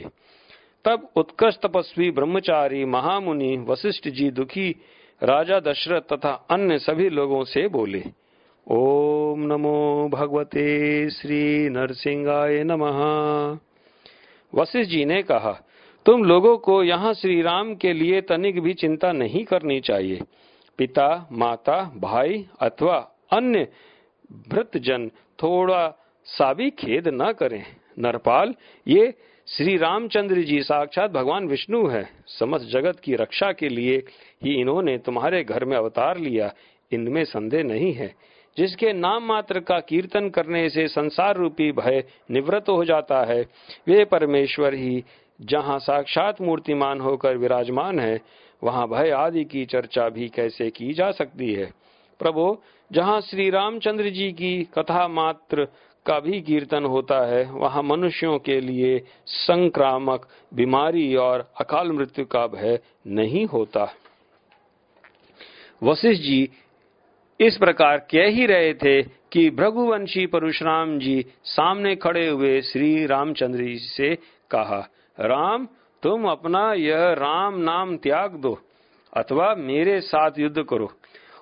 तब 0.86 1.10
उत्कृष्ट 1.16 1.62
तपस्वी 1.62 2.12
ब्रह्मचारी, 2.12 2.86
महामुनि, 2.86 3.58
वशिष्ठ 3.58 4.08
जी 4.08 4.30
दुखी 4.32 4.70
राजा 5.24 5.60
दशरथ 5.60 6.02
तथा 6.02 6.32
अन्य 6.50 6.78
सभी 6.80 7.10
लोगों 7.10 7.44
से 7.44 7.68
बोले 7.68 8.04
ओम 8.68 9.40
नमो 9.40 10.10
भगवते 10.10 11.10
श्री 11.10 11.70
नरसिंहाय 11.70 12.64
नमः। 12.64 13.00
वशिष्ठ 14.54 14.92
जी 14.92 15.06
ने 15.06 15.22
कहा, 15.24 15.52
तुम 16.06 16.24
लोगों 16.24 16.58
को 16.58 16.84
यहाँ 16.84 17.14
श्री 17.14 17.42
राम 17.42 17.76
के 17.76 17.94
लिए 17.94 18.22
तनिक 18.22 18.60
भी 18.62 18.74
चिंता 18.74 19.12
नहीं 19.12 19.44
करनी 19.44 19.80
चाहिए। 19.80 20.20
पिता, 20.78 21.28
माता, 21.32 21.82
भाई 21.98 22.46
अथवा 22.60 22.98
अन्य 23.34 23.68
भृतजन 24.50 25.10
थोड़ा 25.44 25.88
सा 26.26 26.54
भी 26.54 26.70
खेद 26.70 27.08
न 27.08 27.32
करें। 27.32 27.64
नरपाल, 28.00 28.54
ये 28.88 29.14
श्री 29.48 29.78
रामचंद्र 29.78 30.42
जी 30.42 30.62
साक्षात 30.62 31.12
भगवान 31.12 31.48
विष्णु 31.48 31.88
है। 31.88 32.10
समस्त 32.28 32.66
जगत 32.66 33.00
की 33.00 33.16
रक्षा 33.16 33.52
के 33.52 33.70
लिए 33.70 34.04
ही 34.44 34.54
इन्होंने 34.54 34.98
तुम्हारे 34.98 35.44
घर 35.44 35.66
में 35.66 35.78
अवतार 35.78 36.18
लिया। 36.18 36.54
इनमें 36.92 37.24
संदेह 37.26 37.64
नहीं 37.64 37.94
है। 37.94 38.14
जिसके 38.60 38.94
नाम 38.94 39.24
मात्र 39.24 39.60
का 39.60 39.80
कीर्तन 39.80 40.30
करने 40.30 40.70
से 40.70 40.88
संसार 40.88 41.36
रूपी 41.36 41.72
भय 41.72 42.04
निवृत्त 42.32 42.70
हो 42.70 42.86
जाता 42.86 43.24
है, 43.26 43.42
वे 43.88 44.06
परमेश्वर 44.06 44.74
ही 44.74 45.04
जहाँ 45.42 45.80
साक्षात 45.80 46.42
मूर्तिमान 46.42 47.02
होकर 47.02 47.38
विराजमान 47.38 48.00
है, 48.00 48.22
वहाँ 48.64 48.88
भय 48.88 49.10
आदि 49.10 49.44
की 49.44 49.66
चर्चा 49.66 50.10
भी 50.10 50.30
कैसे 50.30 50.70
की 50.70 50.94
जा 50.94 51.12
सकती 51.12 51.54
है? 51.54 51.74
प्रभु, 52.20 52.58
जहाँ 52.92 53.22
श्री 53.22 53.50
रामचंद्र 53.50 54.10
जी 54.10 54.32
की 54.32 54.64
कथा 54.64 55.08
मात्र 55.08 55.68
का 56.06 56.20
भी 56.20 56.42
कीर्तन 56.42 56.86
होता 56.86 57.26
है, 57.26 57.52
वहाँ 57.52 57.84
मनुष्यों 57.84 58.40
के 58.40 58.62
लिए 58.62 59.02
संक्रामक, 59.26 60.28
बीमारी 60.54 61.16
और 61.16 61.52
अकाल 61.62 61.92
मृत्यु 61.92 62.26
का 62.26 62.48
भय 62.48 62.80
नहीं 63.08 63.46
होता। 63.46 63.94
वशिष्ठ 65.84 66.22
जी 66.22 66.50
इस 67.40 67.58
प्रकार 67.58 67.98
कह 68.12 68.26
ही 68.26 68.46
रहे 68.46 68.74
थे 68.74 69.02
कि 69.32 69.50
भृगुवंशी 69.50 70.26
परशुराम 70.26 70.98
जी 71.00 71.26
सामने 71.44 71.96
खड़े 71.96 72.28
हुए 72.28 72.62
श्री 72.62 73.06
रामचंद्र 73.06 73.64
जी 73.64 73.78
से 73.78 74.16
कहा, 74.52 74.80
राम, 75.18 75.68
तुम 76.04 76.26
अपना 76.30 76.74
यह 76.74 77.14
राम 77.14 77.60
नाम 77.60 77.96
त्याग 77.98 78.32
दो 78.32 78.60
अथवा 79.14 79.54
मेरे 79.56 80.00
साथ 80.02 80.40
युद्ध 80.40 80.64
करो। 80.64 80.92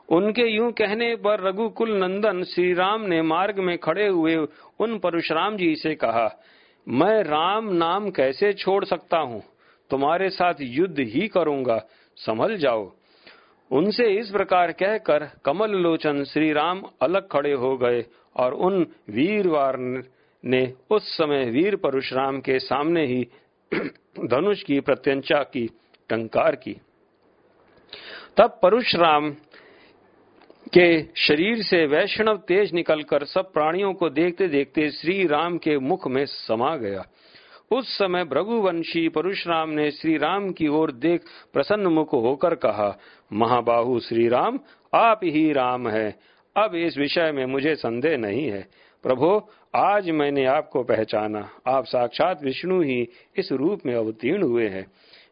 उनके 0.10 0.47
यूँ 0.47 0.71
कहने 0.71 1.15
पर 1.15 1.43
रघुकुल 1.47 1.91
नंदन 1.97 2.43
श्री 2.43 2.73
राम 2.73 3.01
ने 3.01 3.21
मार्ग 3.21 3.60
में 3.60 3.77
खड़े 3.77 4.07
हुए 4.07 4.36
उन 4.79 4.97
परशुराम 4.97 5.57
जी 5.57 5.75
से 5.75 5.95
कहा, 5.95 6.29
मैं 6.88 7.23
राम 7.23 7.73
नाम 7.73 8.10
कैसे 8.10 8.53
छोड़ 8.53 8.83
सकता 8.86 9.17
हूँ? 9.17 9.43
तुम्हारे 9.89 10.29
साथ 10.29 10.53
युद्ध 10.62 10.99
ही 10.99 11.27
करूँगा, 11.27 11.81
संभल 12.17 12.55
जाओ। 12.57 12.91
उनसे 13.71 14.08
इस 14.19 14.30
प्रकार 14.30 14.71
कहकर 14.71 15.30
कमल 15.45 15.71
लोचन 15.71 16.23
श्री 16.23 16.51
राम 16.53 16.84
अलग 17.01 17.27
खड़े 17.27 17.53
हो 17.53 17.77
गए 17.77 18.06
और 18.36 18.53
उन 18.53 18.86
वीरवार 19.10 19.77
ने 20.43 20.73
उस 20.89 21.17
समय 21.17 21.45
वीर 21.45 21.75
परशुराम 21.75 22.39
के 22.39 22.60
सामने 22.60 23.06
ही 23.06 23.27
धनुष 24.25 24.63
की 24.63 24.80
प्रत्यंचा 24.80 25.43
की, 25.43 25.65
टंकार 26.10 26.56
की। 26.56 26.75
तब 28.38 28.60
परशुराम 28.63 29.32
के 30.73 31.03
शरीर 31.17 31.63
से 31.63 31.86
वैष्णव 31.86 32.38
तेज 32.38 32.73
निकलकर 32.73 33.25
सब 33.25 33.51
प्राणियों 33.53 33.93
को 33.93 34.10
देखते 34.10 34.47
देखते 34.47 34.89
श्री 34.91 35.27
राम 35.27 35.58
के 35.58 35.77
मुख 35.77 36.08
में 36.08 36.25
समा 36.25 36.75
गया। 36.75 37.06
उस 37.71 37.97
समय 37.97 38.23
भृगुवंशी 38.23 39.10
परशुराम 39.10 39.69
ने 39.69 39.91
श्री 39.91 40.17
राम 40.17 40.51
की 40.51 40.67
ओर 40.67 40.91
देख 40.91 41.21
प्रसन्न 41.53 41.88
मुख 41.88 42.13
होकर 42.13 42.56
कहा, 42.56 42.97
महाबाहु 43.34 43.99
श्री 43.99 44.27
राम 44.27 44.60
आप 44.93 45.19
ही 45.23 45.53
राम 45.53 45.89
है। 45.89 46.19
अब 46.58 46.75
इस 46.75 46.97
विषय 46.97 47.32
में 47.32 47.45
मुझे 47.45 47.75
संदेह 47.75 48.17
नहीं 48.17 48.51
है। 48.51 48.67
प्रभो, 49.03 49.49
आज 49.75 50.10
मैंने 50.10 50.45
आपको 50.45 50.84
पहचाना। 50.84 51.49
आप 51.67 51.86
साक्षात 51.86 52.43
विष्णु 52.43 52.82
ही 52.82 53.10
इस 53.38 53.51
रूप 53.51 53.80
में 53.86 53.95
अवतीर्ण 53.95 54.43
हुए 54.43 54.67
हैं। 54.67 54.86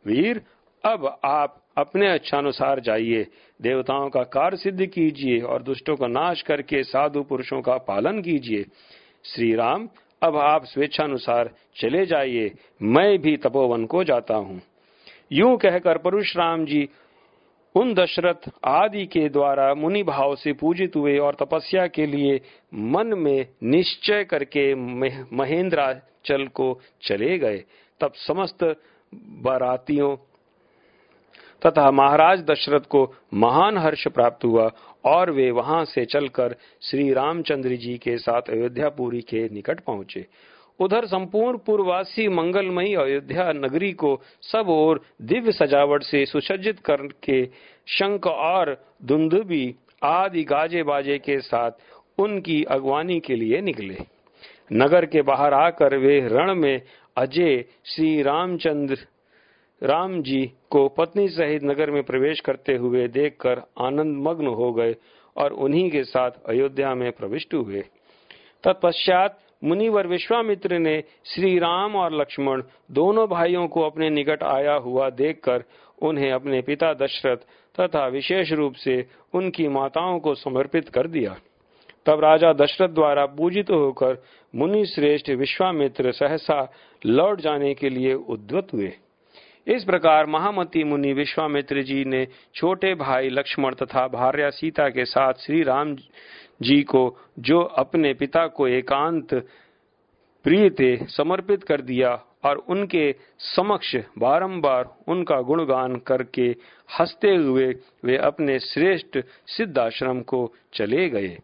वीर, 0.06 0.42
अब 0.86 1.20
आप 1.24 1.62
अपने 1.78 2.08
अच्छानुसार 2.08 2.80
जाइए। 2.80 3.28
देवताओं 3.62 4.10
का 4.10 4.24
कार्य 4.24 4.58
सिद्ध 4.58 4.86
कीजिए 4.86 5.40
और 5.40 5.64
दुष्टों 5.64 5.96
का 5.96 6.08
नाश 6.08 6.42
करके 6.42 6.84
साधु 6.84 7.24
पुरुषों 7.24 7.62
का 7.62 7.78
पालन 7.78 8.22
कीजिए। 8.22 8.66
श्री 9.26 9.56
राम 9.56 9.90
अब 10.26 10.36
आप 10.38 10.66
स्वेच्छानुसार 10.66 11.50
चले 11.76 12.06
जाइए, 12.06 12.52
मैं 12.82 13.18
भी 13.22 13.36
तपोवन 13.38 13.86
को 13.86 14.04
जाता 14.04 14.36
हूँ। 14.36 14.62
यूँ 15.32 15.56
कहकर 15.58 15.98
परशुराम 15.98 16.66
जी 16.66 16.88
उन 17.76 17.94
दशरथ 17.94 18.50
आदि 18.66 19.06
के 19.06 19.28
द्वारा 19.30 19.74
मुनि 19.74 20.04
भाव 20.04 20.36
से 20.36 20.54
पूजित 20.54 20.96
हुए 20.96 21.18
और 21.18 21.36
तपस्या 21.36 21.86
के 21.88 22.06
लिए 22.06 22.40
मन 22.74 23.14
में 23.18 23.46
निश्चय 23.64 24.24
करके 24.24 24.74
महेंद्रा 24.76 25.94
चल 26.26 26.46
को 26.48 26.68
चले 27.04 27.38
गए। 27.38 27.58
तब 28.02 28.14
समस्त 28.18 28.64
बारातियों 29.44 30.16
तथा 31.66 31.92
महाराज 31.92 32.44
दशरथ 32.44 32.86
को 32.90 33.14
महान 33.34 33.78
हर्ष 33.78 34.08
प्राप्त 34.08 34.46
हुआ 34.46 34.70
और 35.06 35.32
वे 35.32 35.52
वहाँ 35.52 35.84
से 35.86 36.06
चलकर 36.06 36.56
श्री 36.82 37.12
रामचंद्र 37.14 37.76
जी 37.76 37.98
के 37.98 38.18
साथ 38.18 38.50
अयोध्यापुरी 38.50 39.22
के 39.22 39.48
निकट 39.50 39.80
पहुँचे। 39.80 40.26
उधर 40.80 41.06
संपूर्ण 41.06 41.58
पूर्ववासी 41.58 42.28
मंगलमयी 42.28 42.94
अयोध्या 42.96 43.52
नगरी 43.52 43.92
को 43.92 44.22
सब 44.42 44.70
और 44.70 45.02
दिव्य 45.22 45.52
सजावट 45.52 46.04
से 46.04 46.26
सुसज्जित 46.26 46.80
करके 46.80 47.46
शंख 47.88 48.28
और 48.28 48.76
धुंधुबी 49.06 49.76
आदि 50.04 50.44
गाजे 50.44 50.84
बाजे 50.84 51.18
के 51.18 51.40
साथ 51.40 51.72
उनकी 52.18 52.64
अगवानी 52.64 53.20
के 53.20 53.36
लिए 53.36 53.62
निकले। 53.62 53.98
नगर 54.74 55.06
के 55.06 55.22
बाहर 55.22 55.54
आकर 55.54 55.98
वे 55.98 56.20
रण 56.28 56.54
में 56.56 56.82
अजय, 57.18 57.64
श्री 57.86 58.22
रामचंद्र 58.22 58.98
राम 59.84 60.22
जी 60.22 60.52
को 60.70 60.88
पत्नी 60.88 61.28
सहित 61.28 61.64
नगर 61.64 61.92
में 61.92 62.04
प्रवेश 62.04 62.40
करते 62.40 62.76
हुए 62.76 63.08
देखकर 63.08 63.62
आनंद 63.80 64.18
मग्न 64.18 64.48
हो 64.48 64.74
गए 64.74 64.96
और 65.38 65.54
उन्हीं 65.54 65.90
के 65.92 66.04
साथ 66.04 66.32
अयोध्या 66.46 66.96
में 66.96 67.12
प्रविष्ट 67.12 67.54
हुए। 67.54 67.82
तत्पश्चात 68.64 69.40
मुनिवर 69.64 70.08
विश्वामित्र 70.08 70.80
ने 70.80 71.04
श्री 71.26 71.60
राम 71.60 71.96
और 71.96 72.14
लक्ष्मण 72.14 72.64
दोनों 72.92 73.28
भाइयों 73.28 73.68
को 73.68 73.82
अपने 73.82 74.10
निकट 74.10 74.44
आया 74.44 74.74
हुआ 74.74 75.10
देखकर 75.10 75.64
उन्हें 76.02 76.32
अपने 76.32 76.62
पिता 76.62 76.94
दशरथ 76.94 77.38
तथा 77.80 78.08
विशेष 78.08 78.52
रूप 78.52 78.74
से 78.74 79.06
उनकी 79.34 79.68
माताओं 79.68 80.20
को 80.20 80.36
समर्पित 80.36 80.90
कर 80.90 81.08
दिया। 81.08 81.36
तब 82.06 82.20
राजा 82.20 82.54
दशरथ 82.54 82.90
द्वारा 82.90 83.26
पूजित 83.26 83.72
होकर 83.72 84.24
मुनि 84.56 84.86
श्रेष्ठ 84.86 85.30
विश्वामित्र 85.30 86.12
सहसा 86.12 86.74
लौट 87.06 87.42
जाने 87.42 87.74
के 87.74 87.90
लिए 87.90 88.14
उद्वत 88.14 88.68
हुए। 88.74 88.94
इस 89.68 89.84
प्रकार 89.84 90.26
महामती 90.26 90.84
मुनि 90.84 91.14
विश्वामित्र 91.14 91.82
जी 91.82 92.06
ने 92.06 92.28
छोटे 92.56 92.96
भाई 92.96 93.30
लक्ष्मण 93.30 93.76
तथा 93.76 94.08
भार्या 94.08 94.50
सीता 94.50 94.90
के 94.90 95.06
साथ 95.06 95.34
श्री 95.34 95.64
राम 95.64 95.96
जी 96.62 96.84
को 96.84 97.18
जो 97.40 97.62
अपने 97.62 98.14
पिता 98.14 98.48
को 98.48 98.68
एकांत 98.68 99.34
प्रिय 100.44 100.70
थे 100.70 101.08
समर्पित 101.08 101.64
कर 101.64 101.82
दिया 101.82 102.24
और 102.44 102.58
उनके 102.58 103.16
समक्ष 103.40 103.96
बारंबार 104.18 104.96
उनका 105.08 105.42
गुणगान 105.42 105.96
करके 105.96 106.56
हँसते 107.00 107.36
हुए 107.36 107.76
वे 108.04 108.18
अपने 108.18 108.60
श्रेष्ठ 108.60 109.20
सिद्धाश्रम 109.48 110.22
को 110.22 110.54
चले 110.74 111.10
गए। 111.10 111.38